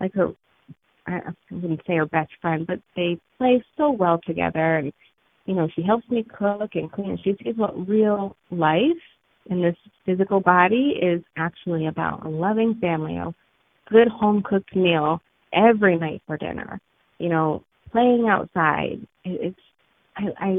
[0.00, 0.28] like her,
[1.06, 4.76] I wouldn't say her best friend, but they play so well together.
[4.76, 4.92] And
[5.46, 7.18] you know, she helps me cook and clean.
[7.22, 8.80] She sees what real life
[9.46, 9.76] in this
[10.06, 13.34] physical body is actually about a loving family, a
[13.90, 15.20] good home cooked meal
[15.52, 16.80] every night for dinner.
[17.18, 19.06] You know, playing outside.
[19.24, 19.58] It's
[20.16, 20.56] I, I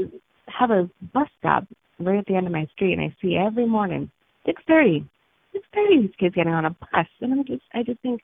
[0.48, 1.64] have a bus stop
[1.98, 4.10] right at the end of my street, and I see every morning
[4.44, 5.04] six thirty,
[5.52, 8.20] six thirty these kids getting on a bus, and I'm just I just think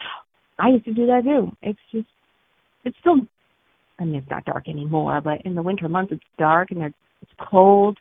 [0.58, 1.50] I used to do that too.
[1.62, 2.08] It's just
[2.84, 3.16] it's still
[3.98, 6.96] I mean it's not dark anymore, but in the winter months it's dark and it's,
[7.22, 7.98] it's cold.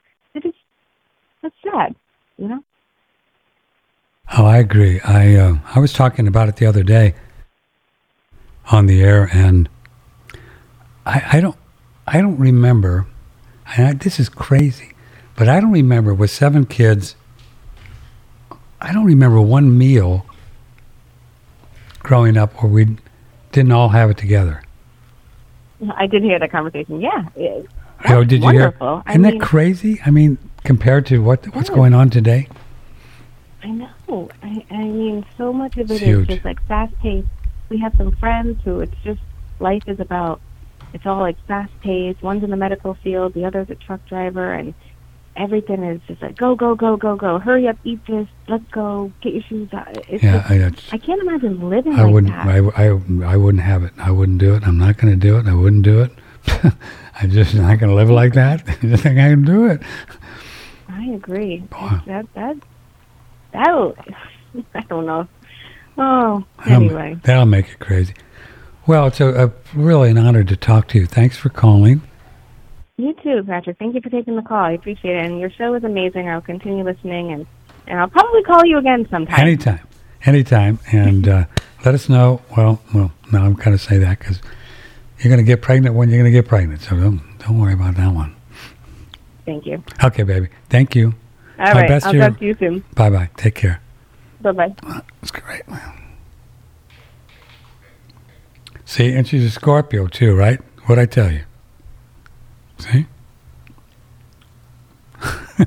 [1.44, 1.96] It's sad,
[2.38, 2.64] you know.
[4.38, 5.00] Oh, I agree.
[5.02, 7.16] I uh, I was talking about it the other day
[8.72, 9.70] on the air, and
[11.06, 11.56] I, I don't
[12.06, 13.08] I don't remember.
[13.76, 14.94] And I, this is crazy,
[15.36, 17.16] but I don't remember with seven kids.
[18.80, 20.26] I don't remember one meal
[22.00, 22.98] growing up where we
[23.52, 24.62] didn't all have it together.
[25.96, 27.02] I did hear that conversation.
[27.02, 27.68] Yeah, it,
[28.10, 28.62] oh, did you hear?
[28.62, 29.04] wonderful.
[29.06, 30.00] I Isn't mean, that crazy?
[30.06, 32.48] I mean, compared to what what's going on today.
[33.64, 34.30] I know.
[34.44, 37.28] I, I mean, so much of it is just like fast paced.
[37.70, 39.20] We have some friends who it's just
[39.60, 40.40] life is about.
[40.94, 42.22] It's all like fast paced.
[42.24, 44.74] One's in the medical field, the other's a truck driver, and
[45.36, 47.40] everything is just like go, go, go, go, go.
[47.40, 48.28] Hurry up, eat this.
[48.48, 49.12] Let's go.
[49.22, 49.98] Get your shoes out.
[50.08, 52.34] It's Yeah, just, I, that's- I can't imagine living I like wouldn't.
[52.34, 52.48] that.
[52.48, 53.92] I, I, I wouldn't have it.
[53.98, 54.66] I wouldn't do it.
[54.66, 55.46] I'm not going to do it.
[55.48, 56.12] I wouldn't do it.
[57.20, 58.64] I'm just not going to live like that.
[58.68, 59.82] I just think I can do it.
[60.98, 61.60] I agree.
[61.60, 61.90] Boy.
[62.08, 62.56] That that
[63.54, 63.68] that
[64.76, 65.28] I don't know.
[65.98, 67.18] Oh, That'll- anyway.
[67.24, 68.14] that'll make it crazy.
[68.86, 71.06] Well, it's a, a really an honor to talk to you.
[71.06, 72.02] Thanks for calling.
[72.98, 73.78] You too, Patrick.
[73.78, 74.58] Thank you for taking the call.
[74.64, 75.26] I appreciate it.
[75.26, 76.30] And your show is amazing.
[76.30, 77.46] I'll continue listening, and,
[77.86, 79.40] and I'll probably call you again sometime.
[79.40, 79.82] Anytime,
[80.26, 81.46] anytime, and uh,
[81.86, 82.42] let us know.
[82.56, 84.42] Well, well, no, I'm going to say that because
[85.20, 86.82] you're going to get pregnant when you're going to get pregnant.
[86.82, 88.36] So don't don't worry about that one.
[89.48, 89.82] Thank you.
[90.04, 90.50] Okay, baby.
[90.70, 91.16] Thank you.
[91.58, 91.88] All My right.
[91.88, 92.84] best I'll talk to you soon.
[92.94, 93.30] Bye bye.
[93.38, 93.82] Take care.
[94.42, 94.76] Bye bye.
[95.22, 95.62] That's great.
[98.84, 100.60] See, and she's a Scorpio too, right?
[100.86, 101.44] What'd I tell you?
[102.78, 103.06] See?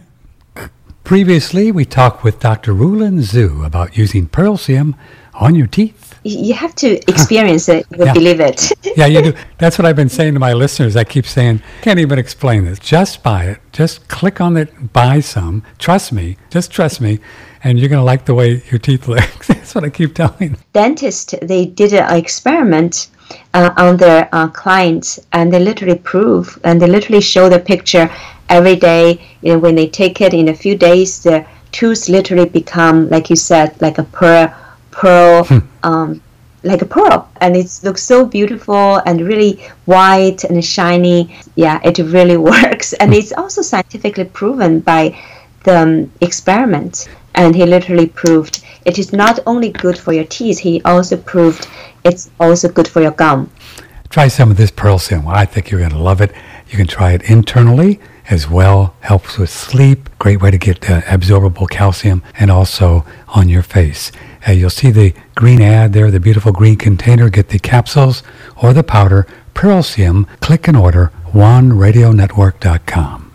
[1.05, 2.74] Previously, we talked with Dr.
[2.74, 4.94] Rulin Zhu about using Pearlsium
[5.35, 6.10] on your teeth.
[6.23, 8.13] You have to experience it you will Yeah.
[8.13, 9.33] believe it Yeah, you do.
[9.59, 10.97] That's what I've been saying to my listeners.
[10.97, 12.79] I keep saying, can't even explain this.
[12.79, 13.61] Just buy it.
[13.73, 15.63] Just click on it, buy some.
[15.79, 16.37] Trust me.
[16.51, 17.21] Just trust me.
[17.63, 19.21] And you're going to like the way your teeth look.
[19.47, 23.09] That's what I keep telling dentist they did an experiment
[23.55, 28.11] uh, on their uh, clients and they literally prove and they literally show the picture
[28.49, 32.49] every day you know, when they take it in a few days the tooth literally
[32.49, 34.53] become like you said like a pearl
[34.91, 35.47] pearl
[35.82, 36.20] um,
[36.62, 39.52] like a pearl and it looks so beautiful and really
[39.86, 45.16] white and shiny yeah it really works and it's also scientifically proven by
[45.65, 50.59] the um, experiment and he literally proved it is not only good for your teeth
[50.59, 51.66] he also proved
[52.05, 53.51] it's also good for your gum
[54.11, 55.28] Try some of this Pearlsium.
[55.28, 56.32] I think you're going to love it.
[56.69, 58.97] You can try it internally as well.
[59.02, 60.11] Helps with sleep.
[60.19, 64.11] Great way to get uh, absorbable calcium and also on your face.
[64.47, 67.29] Uh, you'll see the green ad there, the beautiful green container.
[67.29, 68.23] Get the capsules
[68.62, 69.27] or the powder.
[69.55, 70.27] Pearlsium.
[70.41, 71.12] Click and order.
[71.33, 73.33] OneRadioNetwork.com.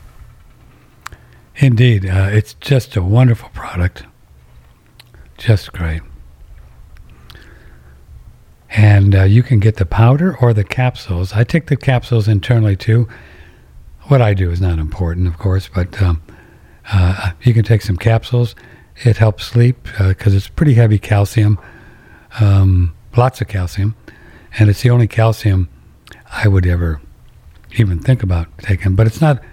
[1.57, 4.03] Indeed, uh, it's just a wonderful product.
[5.37, 6.01] Just great.
[8.69, 11.31] And uh, you can get the powder or the capsules.
[11.33, 13.07] I take the capsules internally too.
[14.03, 16.21] What I do is not important, of course, but um,
[16.91, 18.53] uh, you can take some capsules.
[19.03, 21.59] It helps sleep because uh, it's pretty heavy calcium,
[22.39, 23.95] um, lots of calcium,
[24.57, 25.69] and it's the only calcium
[26.31, 27.01] I would ever
[27.77, 28.95] even think about taking.
[28.95, 29.43] But it's not.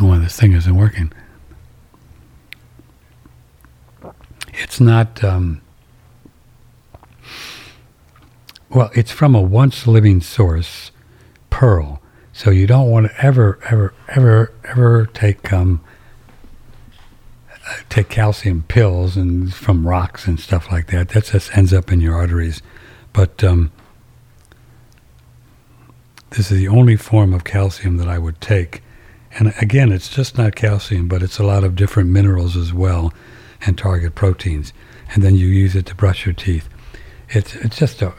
[0.00, 1.12] Oh, this thing isn't working.
[4.54, 5.22] It's not.
[5.22, 5.62] Um,
[8.68, 10.90] well, it's from a once living source,
[11.50, 12.02] pearl.
[12.32, 15.82] So you don't want to ever, ever, ever, ever take um,
[17.88, 21.10] take calcium pills and from rocks and stuff like that.
[21.10, 22.62] That just ends up in your arteries.
[23.12, 23.72] But um,
[26.30, 28.82] this is the only form of calcium that I would take.
[29.38, 33.12] And again, it's just not calcium, but it's a lot of different minerals as well
[33.62, 34.72] and target proteins.
[35.14, 36.68] And then you use it to brush your teeth.
[37.30, 38.14] It's, it's just a,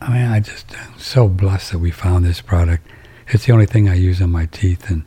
[0.00, 2.86] I mean, I just am so blessed that we found this product.
[3.28, 4.90] It's the only thing I use on my teeth.
[4.90, 5.04] And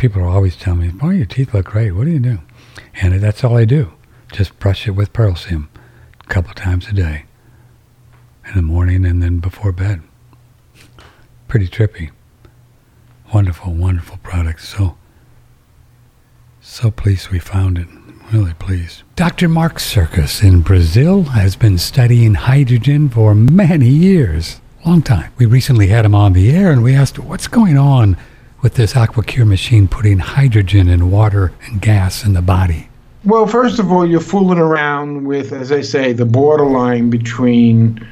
[0.00, 1.92] people are always telling me, boy, your teeth look great.
[1.92, 2.40] What do you do?
[2.94, 3.92] And that's all I do.
[4.32, 5.68] Just brush it with Pearlsium
[6.20, 7.26] a couple times a day.
[8.46, 10.02] In the morning and then before bed
[11.50, 12.12] pretty trippy.
[13.34, 14.62] Wonderful, wonderful product.
[14.62, 14.96] So,
[16.60, 17.88] so pleased we found it.
[18.32, 19.02] Really pleased.
[19.16, 19.48] Dr.
[19.48, 24.60] Mark Sircus in Brazil has been studying hydrogen for many years.
[24.86, 25.32] Long time.
[25.38, 28.16] We recently had him on the air and we asked what's going on
[28.62, 32.88] with this AquaCure machine putting hydrogen and water and gas in the body.
[33.24, 38.06] Well, first of all, you're fooling around with, as I say, the borderline between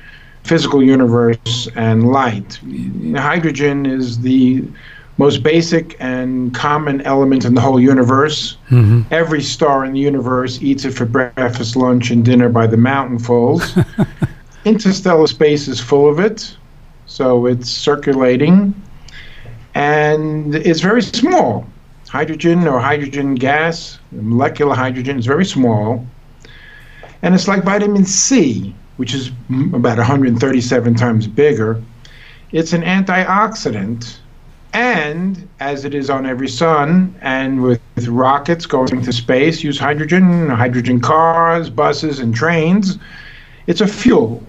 [0.44, 2.60] physical universe and light.
[3.14, 4.64] Hydrogen is the
[5.18, 8.56] most basic and common element in the whole universe.
[8.70, 9.02] Mm-hmm.
[9.12, 13.84] Every star in the universe eats it for breakfast, lunch, and dinner by the mountainfuls.
[14.64, 16.56] Interstellar space is full of it,
[17.06, 18.74] so it's circulating,
[19.78, 21.66] and it's very small.
[22.09, 26.06] Hydrogen or hydrogen gas, molecular hydrogen, is very small,
[27.22, 29.30] and it's like vitamin C which is
[29.72, 31.80] about 137 times bigger.
[32.50, 34.18] It's an antioxidant,
[34.72, 39.78] and as it is on every sun, and with, with rockets going to space, use
[39.78, 42.98] hydrogen, hydrogen cars, buses, and trains,
[43.68, 44.42] it's a fuel.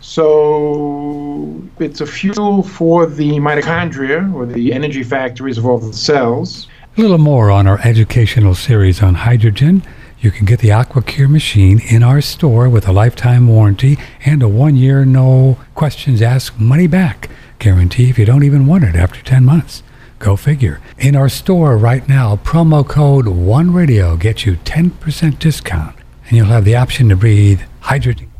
[0.00, 6.68] So it's a fuel for the mitochondria, or the energy factories of all the cells.
[6.96, 9.82] A little more on our educational series on hydrogen
[10.18, 14.48] you can get the AquaCure machine in our store with a lifetime warranty and a
[14.48, 17.28] one year no questions asked money back
[17.58, 19.82] guarantee if you don't even want it after 10 months.
[20.18, 20.80] Go figure.
[20.98, 25.96] In our store right now, promo code ONERADIO gets you 10% discount
[26.26, 28.30] and you'll have the option to breathe hydrogen.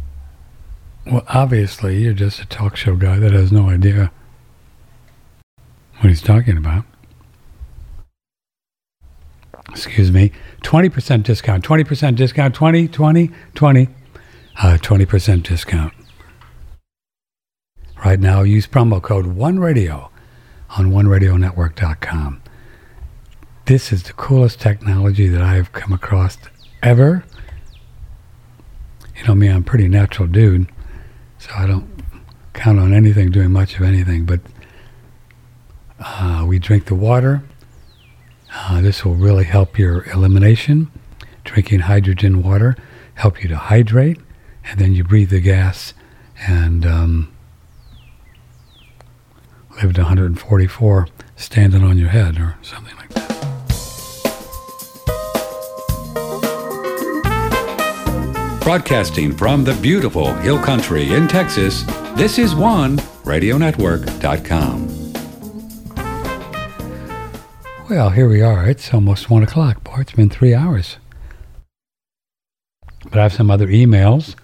[1.06, 4.10] Well, obviously, you're just a talk show guy that has no idea
[5.98, 6.84] what he's talking about.
[9.70, 10.32] Excuse me.
[10.62, 13.88] 20% discount, 20% discount, 20, 20, 20,
[14.62, 15.92] uh, 20% discount.
[18.04, 20.10] Right now, use promo code OneRadio
[20.76, 22.42] on OneRadioNetwork.com.
[23.66, 26.36] This is the coolest technology that I've come across
[26.82, 27.24] ever.
[29.16, 30.68] You know me, I'm a pretty natural dude,
[31.46, 31.88] so I don't
[32.52, 34.40] count on anything doing much of anything, but
[36.00, 37.42] uh, we drink the water
[38.54, 40.90] uh, this will really help your elimination.
[41.44, 42.76] Drinking hydrogen water
[43.14, 44.18] help you to hydrate,
[44.64, 45.94] and then you breathe the gas
[46.46, 47.32] and um,
[49.82, 52.95] live to 144 standing on your head or something
[58.66, 61.84] Broadcasting from the beautiful Hill Country in Texas,
[62.16, 64.88] this is one radionetwork.com.
[67.88, 68.68] Well, here we are.
[68.68, 69.84] It's almost one o'clock.
[69.84, 70.96] Boy, it's been three hours.
[73.04, 74.34] But I have some other emails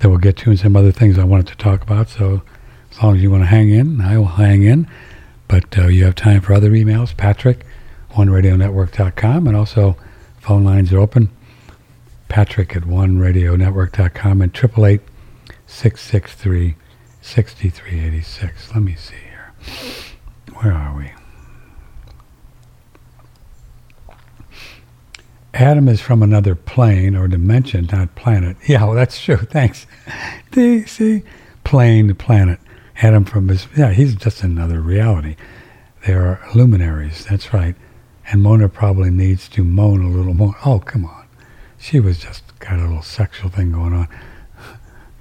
[0.00, 2.08] that we'll get to and some other things I wanted to talk about.
[2.08, 2.42] So
[2.90, 4.88] as long as you want to hang in, I will hang in.
[5.46, 7.16] But uh, you have time for other emails.
[7.16, 7.64] Patrick,
[8.14, 9.46] oneradionetwork.com.
[9.46, 9.96] And also
[10.40, 11.30] phone lines are open.
[12.34, 15.00] Patrick at oneradionetwork.com and 888
[15.68, 16.74] 663
[17.22, 18.74] 6386.
[18.74, 19.52] Let me see here.
[20.54, 21.12] Where are we?
[25.54, 28.56] Adam is from another plane or dimension, not planet.
[28.66, 29.36] Yeah, well, that's true.
[29.36, 29.86] Thanks.
[30.52, 31.22] see, see,
[31.62, 32.58] plane, planet.
[33.00, 35.36] Adam from his, yeah, he's just another reality.
[36.04, 37.26] They are luminaries.
[37.26, 37.76] That's right.
[38.26, 40.56] And Mona probably needs to moan a little more.
[40.64, 41.23] Oh, come on.
[41.84, 44.08] She was just got a little sexual thing going on.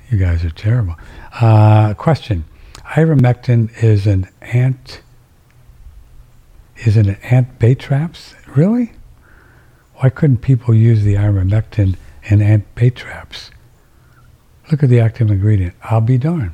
[0.09, 0.95] You guys are terrible.
[1.41, 2.45] Uh, question:
[2.95, 5.01] Ivermectin is an ant.
[6.85, 8.35] Is it an ant bait traps?
[8.55, 8.93] Really?
[9.95, 11.95] Why couldn't people use the ivermectin
[12.25, 13.49] in ant bait traps?
[14.71, 15.73] Look at the active ingredient.
[15.83, 16.51] I'll be darned.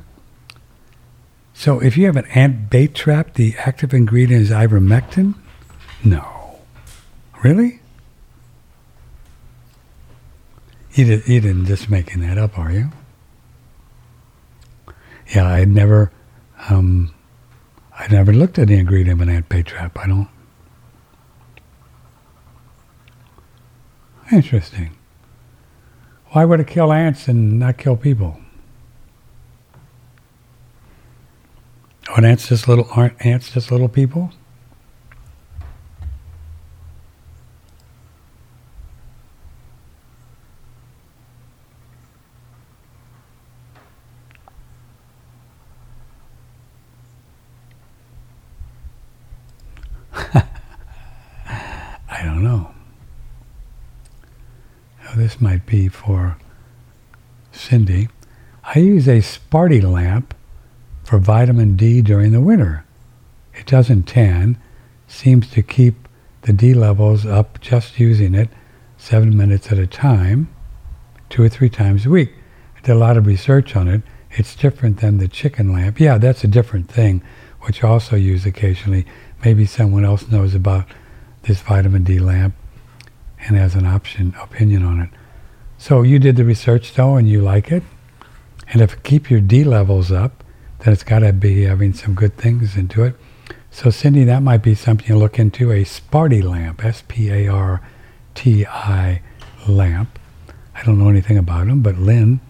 [1.52, 5.34] So if you have an ant bait trap, the active ingredient is ivermectin?
[6.02, 6.60] No.
[7.44, 7.79] Really?
[10.92, 12.90] You, did, you didn't just making that up, are you?
[15.34, 16.10] Yeah, I never,
[16.68, 17.14] um,
[17.96, 19.96] I never looked at the ingredient of an ant bait trap.
[19.98, 20.28] I don't.
[24.32, 24.96] Interesting.
[26.30, 28.40] Why would it kill ants and not kill people?
[32.08, 32.88] Aren't ants just little?
[32.90, 34.32] Aren't ants just little people?
[52.20, 52.70] I don't know.
[55.02, 56.36] Now, this might be for
[57.50, 58.08] Cindy.
[58.62, 60.34] I use a Sparty lamp
[61.02, 62.84] for vitamin D during the winter.
[63.54, 64.60] It doesn't tan,
[65.08, 66.06] seems to keep
[66.42, 68.50] the D levels up just using it
[68.98, 70.54] seven minutes at a time,
[71.30, 72.34] two or three times a week.
[72.76, 74.02] I did a lot of research on it.
[74.32, 75.98] It's different than the chicken lamp.
[75.98, 77.22] Yeah, that's a different thing,
[77.62, 79.06] which I also use occasionally.
[79.42, 80.84] Maybe someone else knows about
[81.42, 82.54] this vitamin D lamp
[83.40, 85.10] and has an option opinion on it.
[85.78, 87.82] So you did the research though, and you like it.
[88.68, 90.44] And if it keep your D levels up,
[90.80, 93.16] then it's got to be having some good things into it.
[93.70, 97.82] So Cindy, that might be something you look into a Sparty lamp, S-P-A-R-T-I
[99.68, 100.18] lamp.
[100.74, 102.40] I don't know anything about them, but Lynn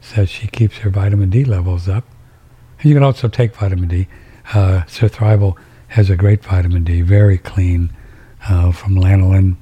[0.00, 2.04] says she keeps her vitamin D levels up.
[2.80, 4.08] And you can also take vitamin D.
[4.52, 5.56] Uh, Surthrival
[5.88, 7.92] has a great vitamin D, very clean,
[8.48, 9.56] uh, from lanolin.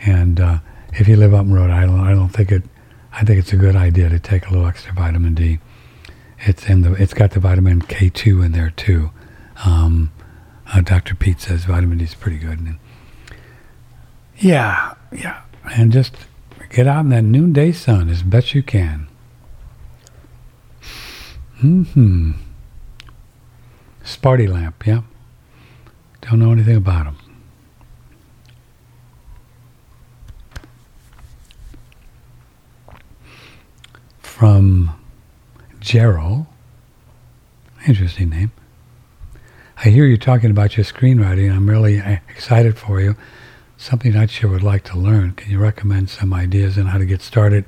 [0.00, 0.58] And uh,
[0.94, 2.62] if you live up in Rhode Island, I don't think it.
[3.12, 5.58] I think it's a good idea to take a little extra vitamin D.
[6.40, 6.92] It's in the.
[6.94, 9.10] It's got the vitamin K2 in there too.
[9.64, 10.12] Um,
[10.72, 11.14] uh, Dr.
[11.14, 12.58] Peat says vitamin D is pretty good.
[12.58, 12.78] And
[14.38, 15.42] yeah, yeah,
[15.74, 16.14] and just
[16.70, 19.08] get out in that noonday sun as best you can.
[21.60, 22.32] Hmm.
[24.04, 25.02] Sparty lamp, yeah.
[26.20, 27.25] Don't know anything about them.
[34.36, 34.90] From
[35.80, 36.44] Gerald.
[37.86, 38.52] Interesting name.
[39.78, 41.50] I hear you talking about your screenwriting.
[41.50, 43.16] I'm really uh, excited for you.
[43.78, 45.32] Something I sure would like to learn.
[45.32, 47.64] Can you recommend some ideas on how to get started?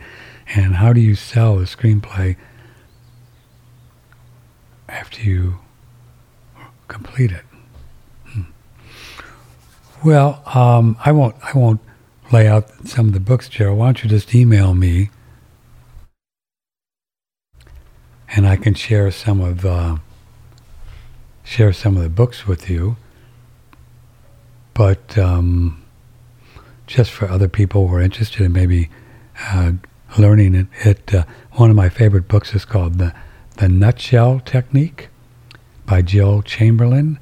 [0.54, 2.36] And how do you sell a screenplay
[4.90, 5.60] after you
[6.86, 7.44] complete it?
[8.26, 8.42] Hmm.
[10.04, 11.34] Well, um, I won't.
[11.42, 11.80] I won't
[12.30, 13.78] lay out some of the books, Gerald.
[13.78, 15.08] Why don't you just email me,
[18.34, 19.96] and I can share some of uh,
[21.44, 22.96] share some of the books with you.
[24.74, 25.82] But um,
[26.86, 28.90] just for other people who are interested in maybe
[29.46, 29.72] uh,
[30.16, 33.14] learning it, it uh, one of my favorite books is called the
[33.56, 35.08] the Nutshell Technique
[35.86, 37.18] by Jill Chamberlain.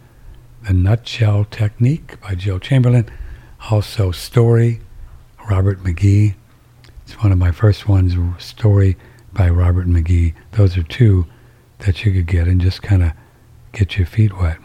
[0.66, 3.08] The Nutshell Technique by Jill Chamberlain.
[3.70, 4.80] Also, Story,
[5.48, 6.34] Robert McKee.
[7.04, 8.96] It's one of my first ones, Story
[9.36, 10.34] by Robert McKee.
[10.52, 11.26] Those are two
[11.80, 13.12] that you could get and just kind of
[13.72, 14.58] get your feet wet.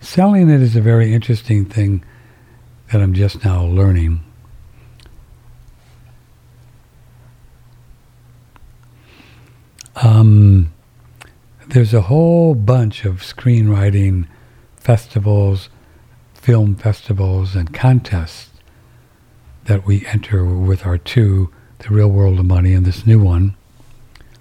[0.00, 2.04] Selling it is a very interesting thing
[2.90, 4.24] that I'm just now learning.
[9.96, 10.72] Um,
[11.68, 14.26] there's a whole bunch of screenwriting
[14.76, 15.68] festivals,
[16.34, 18.50] film festivals, and contests
[19.66, 23.56] that we enter with our two, The Real World of Money and this new one,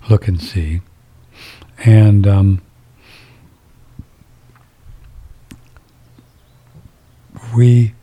[0.10, 0.82] Look and See.
[1.86, 2.62] And um,
[7.56, 7.94] we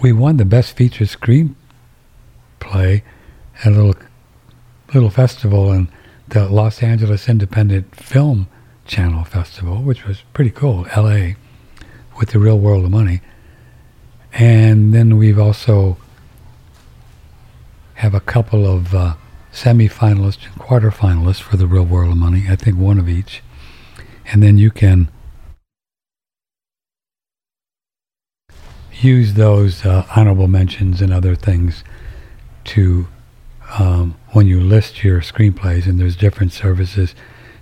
[0.00, 1.54] we won the best featured screenplay
[3.64, 3.96] at a little
[4.94, 5.88] little festival in
[6.28, 8.46] the Los Angeles Independent Film
[8.86, 11.36] Channel Festival, which was pretty cool, L.A.
[12.18, 13.20] with the Real World of Money,
[14.32, 15.96] and then we've also
[17.94, 19.14] have a couple of uh,
[19.52, 22.46] semi-finalists and quarter-finalists for the Real World of Money.
[22.48, 23.42] I think one of each,
[24.26, 25.08] and then you can
[29.00, 31.82] use those uh, honorable mentions and other things
[32.64, 33.08] to
[33.78, 37.14] um, when you list your screenplays, and there's different services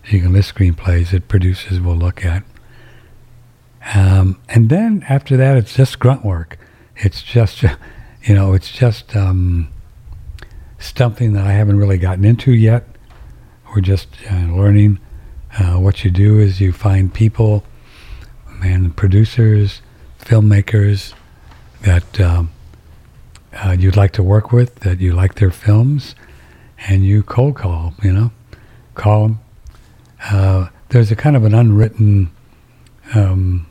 [0.07, 2.43] you can list screenplays that producers will look at.
[3.95, 6.59] Um, and then after that, it's just grunt work.
[6.97, 7.63] It's just,
[8.23, 9.73] you know, it's just um,
[10.79, 12.87] something that I haven't really gotten into yet.
[13.75, 14.99] We're just uh, learning.
[15.59, 17.65] Uh, what you do is you find people
[18.63, 19.81] and producers,
[20.19, 21.15] filmmakers
[21.83, 22.51] that um,
[23.53, 26.15] uh, you'd like to work with, that you like their films,
[26.89, 28.31] and you cold call, you know,
[28.95, 29.41] call them.
[30.25, 32.31] Uh, there's a kind of an unwritten
[33.15, 33.67] um,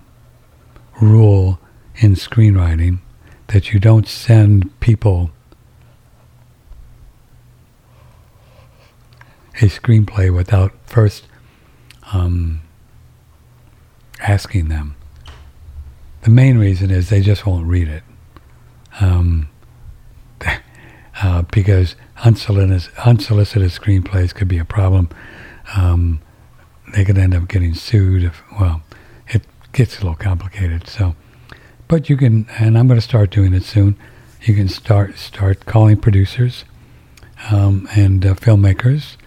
[1.02, 1.60] rule
[1.96, 3.00] in screenwriting
[3.48, 5.32] that you don't send people
[9.62, 11.26] a screenplay without first
[12.14, 12.62] um,
[14.20, 14.96] asking them.
[16.22, 18.04] The main reason is they just won't read it.
[19.00, 19.50] Um,
[21.22, 25.10] uh, because unsolicited, screenplays could be a problem.
[25.76, 26.22] Um,
[26.94, 28.82] they could end up getting sued if, well,
[29.74, 30.88] gets a little complicated.
[30.88, 31.16] So,
[31.88, 33.98] but you can, and I'm going to start doing it soon.
[34.42, 36.64] You can start start calling producers
[37.52, 39.18] um, and uh, filmmakers,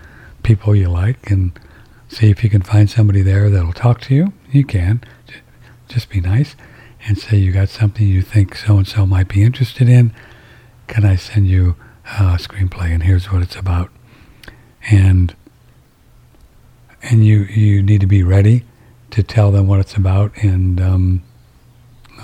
[0.42, 1.58] people you like, and
[2.08, 4.32] see if you can find somebody there that'll talk to you.
[4.50, 5.02] You can
[5.88, 6.56] just be nice
[7.06, 10.14] and say you got something you think so and so might be interested in.
[10.86, 13.90] Can I send you a screenplay and here's what it's about?
[14.90, 15.34] And
[17.02, 18.64] and you you need to be ready
[19.12, 21.22] to tell them what it's about in um,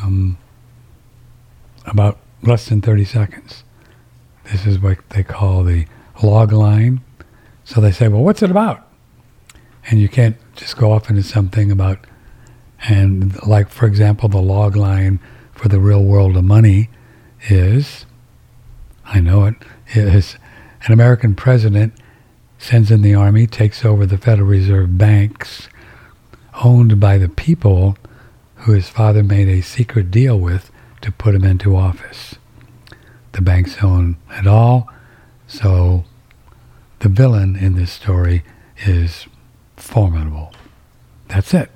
[0.03, 0.39] um,
[1.85, 3.63] about less than 30 seconds.
[4.51, 5.87] This is what they call the
[6.23, 7.03] log line.
[7.65, 8.87] So they say, well, what's it about?
[9.91, 12.07] And you can't just go off into something about,
[12.89, 15.21] and like, for example, the log line
[15.53, 16.89] for the real world of money
[17.49, 18.07] is,
[19.05, 19.57] I know it,
[19.95, 20.37] is
[20.87, 21.93] an American president
[22.59, 25.69] sends in the army, takes over the Federal Reserve banks
[26.63, 27.97] owned by the people
[28.57, 30.71] who his father made a secret deal with
[31.01, 32.37] to put him into office.
[33.33, 34.89] The banks own it all,
[35.47, 36.05] so
[37.01, 38.43] the villain in this story
[38.85, 39.27] is
[39.77, 40.53] formidable.
[41.29, 41.71] That's it.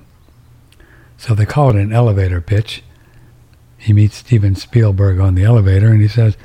[1.16, 2.82] So they call it an elevator pitch.
[3.78, 6.36] He meets Steven Spielberg on the elevator and he says,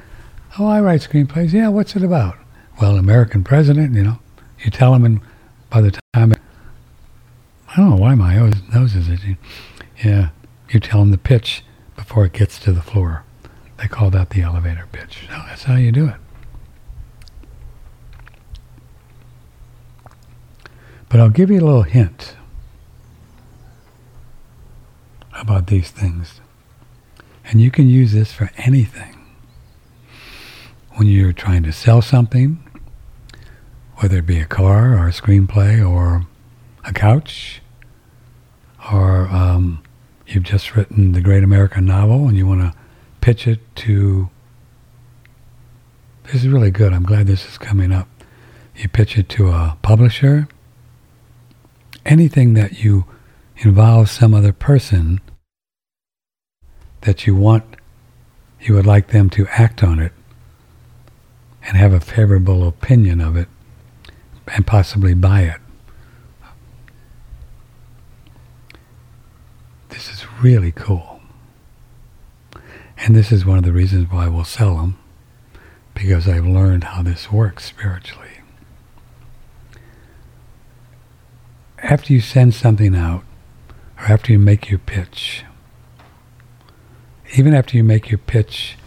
[0.60, 1.54] Oh, I write screenplays.
[1.54, 2.38] Yeah, what's it about?
[2.82, 4.20] Well, American president, you know.
[4.60, 5.22] You tell him, and
[5.70, 6.34] by the time,
[7.70, 8.36] I don't know why my
[8.74, 9.38] nose is itching.
[10.04, 10.30] Yeah,
[10.70, 11.64] you tell them the pitch
[11.96, 13.24] before it gets to the floor.
[13.78, 15.28] They call that the elevator pitch.
[15.30, 16.16] So that's how you do it.
[21.10, 22.36] But I'll give you a little hint
[25.34, 26.42] about these things.
[27.46, 29.14] And you can use this for anything.
[30.96, 32.64] When you're trying to sell something,
[33.98, 36.26] whether it be a car or a screenplay or
[36.88, 37.62] a couch,
[38.92, 39.84] or um,
[40.26, 42.74] you've just written the great American novel and you want to
[43.22, 44.30] pitch it to.
[46.24, 46.92] This is really good.
[46.94, 48.08] I'm glad this is coming up.
[48.76, 50.48] You pitch it to a publisher
[52.08, 53.06] anything that you
[53.58, 55.20] involve some other person
[57.02, 57.64] that you want,
[58.62, 60.14] you would like them to act on it
[61.64, 63.48] and have a favorable opinion of it
[64.48, 65.60] and possibly buy it.
[69.90, 71.22] This is really cool.
[72.98, 74.98] And this is one of the reasons why we'll sell them
[75.94, 78.38] because I've learned how this works spiritually.
[81.80, 83.24] after you send something out,
[83.98, 85.44] or after you make your pitch,
[87.36, 88.78] even after you make your pitch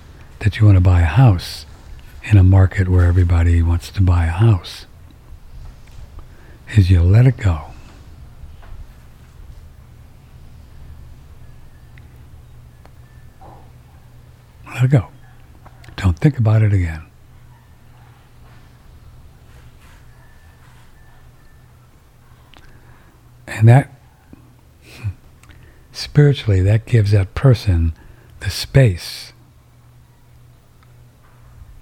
[0.40, 1.66] that you want to buy a house
[2.24, 4.86] in a market where everybody wants to buy a house,
[6.76, 7.69] is you let it go.
[14.80, 15.08] Let it go.
[15.96, 17.02] Don't think about it again.
[23.46, 23.92] And that,
[25.92, 27.92] spiritually, that gives that person
[28.38, 29.34] the space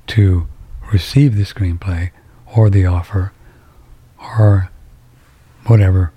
[0.08, 0.48] to
[0.92, 2.10] receive the screenplay
[2.56, 3.32] or the offer
[4.18, 4.72] or
[5.66, 6.10] whatever,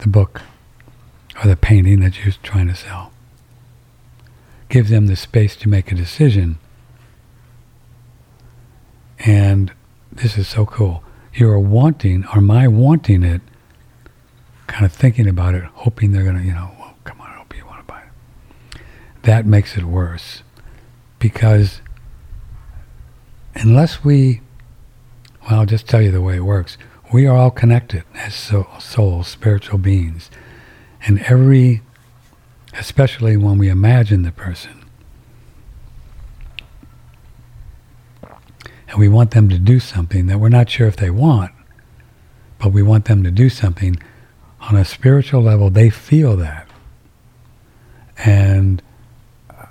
[0.00, 0.42] the book
[1.42, 3.10] or the painting that you're trying to sell.
[4.70, 6.58] Gives them the space to make a decision.
[9.18, 9.72] And
[10.10, 11.04] this is so cool.
[11.34, 13.42] You're wanting, or my wanting it,
[14.66, 17.34] kind of thinking about it, hoping they're going to, you know, well, come on, I
[17.34, 18.80] hope you want to buy it.
[19.22, 20.42] that makes it worse.
[21.18, 21.82] Because
[23.54, 24.40] unless we,
[25.42, 26.78] well, I'll just tell you the way it works.
[27.12, 30.30] We are all connected as soul, souls, spiritual beings.
[31.06, 31.82] And every,
[32.78, 34.84] especially when we imagine the person,
[38.88, 41.52] and we want them to do something that we're not sure if they want,
[42.58, 43.96] but we want them to do something
[44.60, 46.68] on a spiritual level, they feel that.
[48.18, 48.82] And
[49.48, 49.66] uh,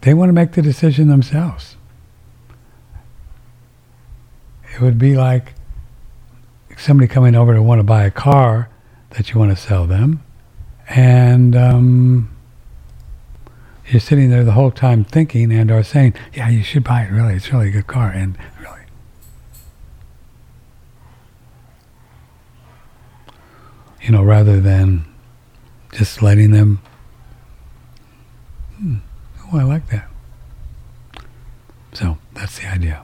[0.00, 1.76] they want to make the decision themselves.
[4.74, 5.54] It would be like
[6.76, 8.70] somebody coming over to want to buy a car
[9.10, 10.22] that you want to sell them,
[10.88, 12.30] and um,
[13.86, 17.10] you're sitting there the whole time thinking and are saying, "Yeah, you should buy it.
[17.10, 18.80] Really, it's really a good car." And really,
[24.02, 25.04] you know, rather than
[25.92, 26.80] just letting them,
[28.76, 28.96] hmm,
[29.52, 30.08] oh, I like that.
[31.92, 33.02] So that's the idea.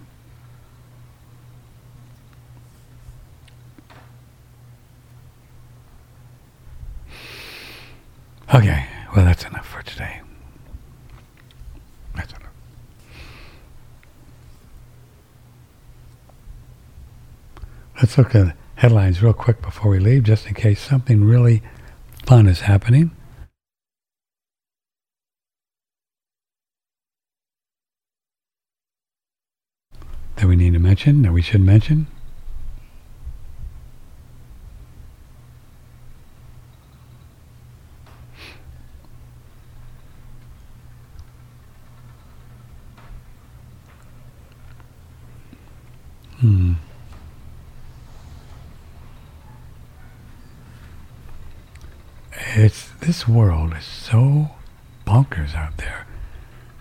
[8.52, 10.20] Okay, well, that's enough for today.
[12.14, 12.52] That's enough.
[17.96, 21.62] Let's look at headlines real quick before we leave, just in case something really
[22.26, 23.12] fun is happening.
[30.36, 32.08] That we need to mention, that we should mention.
[46.40, 46.72] Hmm.
[52.56, 54.50] It's this world is so
[55.04, 56.06] bonkers out there.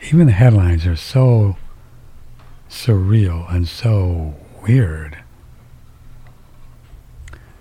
[0.03, 1.57] Even the headlines are so
[2.69, 5.17] surreal and so weird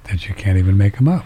[0.05, 1.25] that you can't even make them up.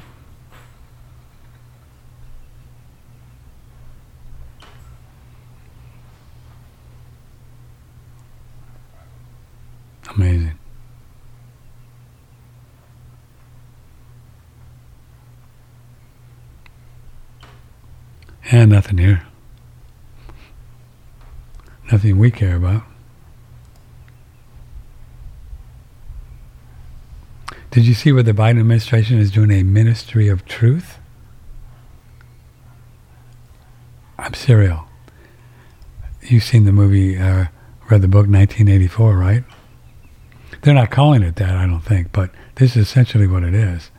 [10.15, 10.59] Amazing.
[18.51, 19.23] And nothing here.
[21.91, 22.85] Nothing we care about.
[27.73, 30.99] Did you see what the Biden administration is doing a ministry of truth?
[34.19, 34.87] I'm serial.
[36.23, 37.47] You've seen the movie, uh,
[37.91, 39.45] read the book 1984, right?
[40.63, 43.91] They're not calling it that, I don't think, but this is essentially what it is.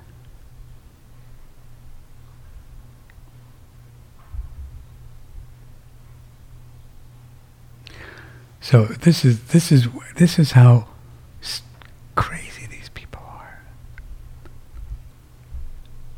[8.69, 9.87] So this is this is
[10.17, 10.89] this is how
[12.15, 13.61] crazy these people are.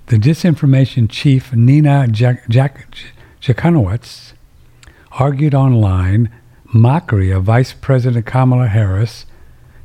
[0.07, 2.87] The disinformation chief Nina Jak- Jak-
[5.11, 6.31] argued online
[6.73, 9.27] mockery of Vice President Kamala Harris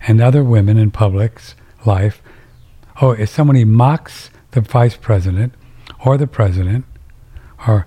[0.09, 1.55] and other women in public's
[1.85, 2.23] life.
[3.03, 5.53] Oh, if somebody mocks the vice president
[6.07, 6.87] or the president
[7.69, 7.87] or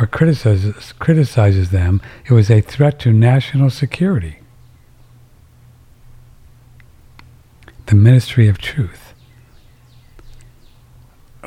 [0.00, 4.38] or criticizes, criticizes them, it was a threat to national security.
[7.86, 9.12] The Ministry of Truth.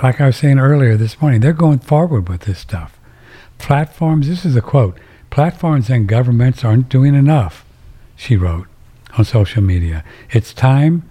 [0.02, 3.00] Like I was saying earlier this morning, they're going forward with this stuff.
[3.58, 4.98] Platforms, this is a quote
[5.30, 7.66] platforms and governments aren't doing enough,
[8.16, 8.68] she wrote
[9.18, 10.04] on social media.
[10.32, 11.08] It's time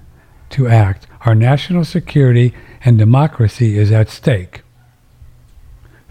[0.51, 1.07] to act.
[1.27, 2.55] Our national security
[2.85, 4.63] and democracy is at stake.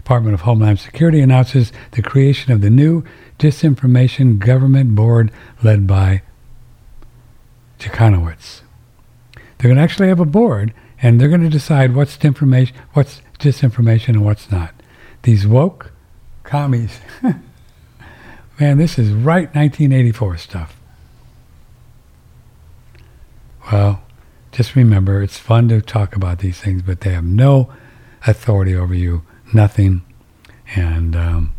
[0.06, 3.02] Department of Homeland Security announces the creation of the new
[3.40, 5.32] Disinformation Government Board
[5.64, 6.22] led by
[7.80, 8.60] Jackanowicz.
[9.34, 10.72] They're going to actually have a board,
[11.02, 14.72] and they're going to decide what's information, what's disinformation, and what's not.
[15.22, 15.90] These woke
[16.44, 17.00] commies,
[18.60, 20.80] man, this is right 1984 stuff.
[23.72, 24.04] Well,
[24.52, 27.72] just remember, it's fun to talk about these things, but they have no
[28.24, 30.02] authority over you nothing,
[30.74, 31.54] and um,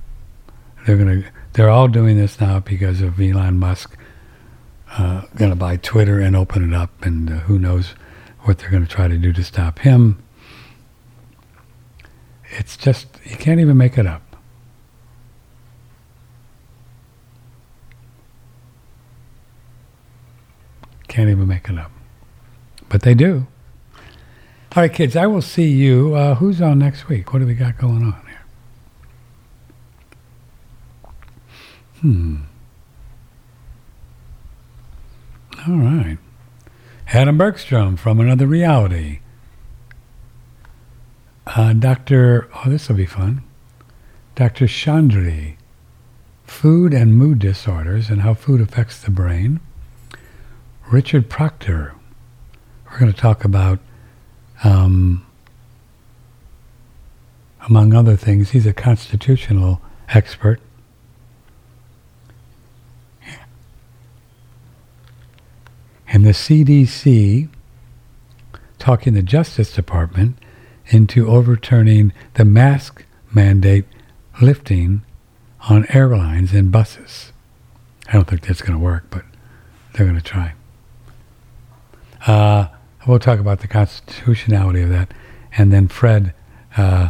[0.86, 1.24] they're gonna
[1.54, 3.98] they're all doing this now because of Elon Musk
[4.92, 7.94] uh, going to buy Twitter and open it up, and uh, who knows
[8.42, 10.24] what they're going to try to do to stop him.
[12.52, 14.24] It's just you can't even make it up.
[21.08, 21.92] Can't even make it up.
[22.90, 23.48] But they do.
[24.78, 26.14] All right, kids, I will see you.
[26.14, 27.34] Uh, who's on next week?
[27.34, 28.45] What do we got going on here?
[32.02, 32.36] Hmm.
[35.68, 36.20] All right.
[37.08, 39.22] Adam Bergstrom from Another Reality.
[41.48, 42.48] Uh, Dr.
[42.54, 43.41] Oh, this will be fun.
[44.36, 44.66] Dr.
[44.66, 45.56] Chandri,
[46.44, 49.60] Food and Mood Disorders and How Food Affects the Brain.
[50.91, 51.95] Richard Proctor.
[52.91, 53.80] We're going to talk about,
[54.64, 55.26] um,
[57.68, 60.60] among other things, he's a constitutional expert.
[66.10, 67.50] And the CDC
[68.80, 70.38] talking the Justice Department
[70.88, 73.86] into overturning the mask mandate
[74.42, 75.04] lifting
[75.70, 77.34] on airlines and buses.
[78.08, 79.26] I don't think that's going to work, but
[79.94, 80.54] they're going to try.
[82.26, 82.68] Uh,
[83.08, 85.14] we'll talk about the constitutionality of that,
[85.58, 86.34] and then Fred,
[86.76, 87.10] uh,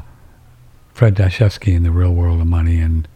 [0.94, 3.08] Fred Dashevsky in the real world of money, and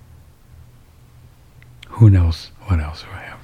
[1.90, 3.40] who knows what else I have.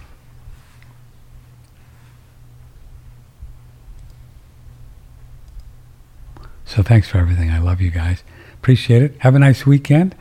[6.65, 7.49] So thanks for everything.
[7.49, 8.23] I love you guys.
[8.55, 9.15] Appreciate it.
[9.19, 10.15] Have a nice weekend.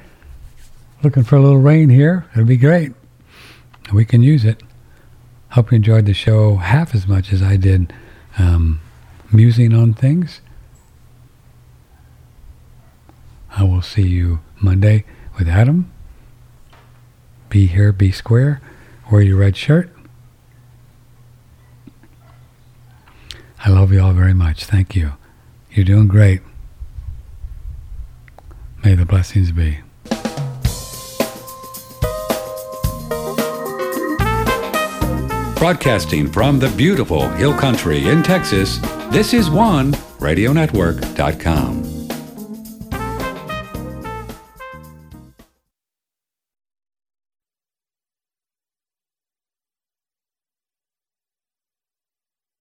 [1.03, 2.27] Looking for a little rain here.
[2.33, 2.93] It'll be great.
[3.93, 4.63] We can use it.
[5.51, 7.93] Hope you enjoyed the show half as much as I did
[8.39, 8.81] um,
[9.33, 10.41] musing on things.
[13.51, 15.05] I will see you Monday
[15.39, 15.91] with Adam.
[17.49, 18.61] Be here, be square.
[19.11, 19.91] Wear your red shirt.
[23.65, 24.65] I love you all very much.
[24.65, 25.13] Thank you.
[25.71, 26.41] You're doing great.
[28.85, 29.79] May the blessings be.
[35.57, 38.79] Broadcasting from the beautiful Hill Country in Texas,
[39.11, 41.96] this is one radionetwork.com.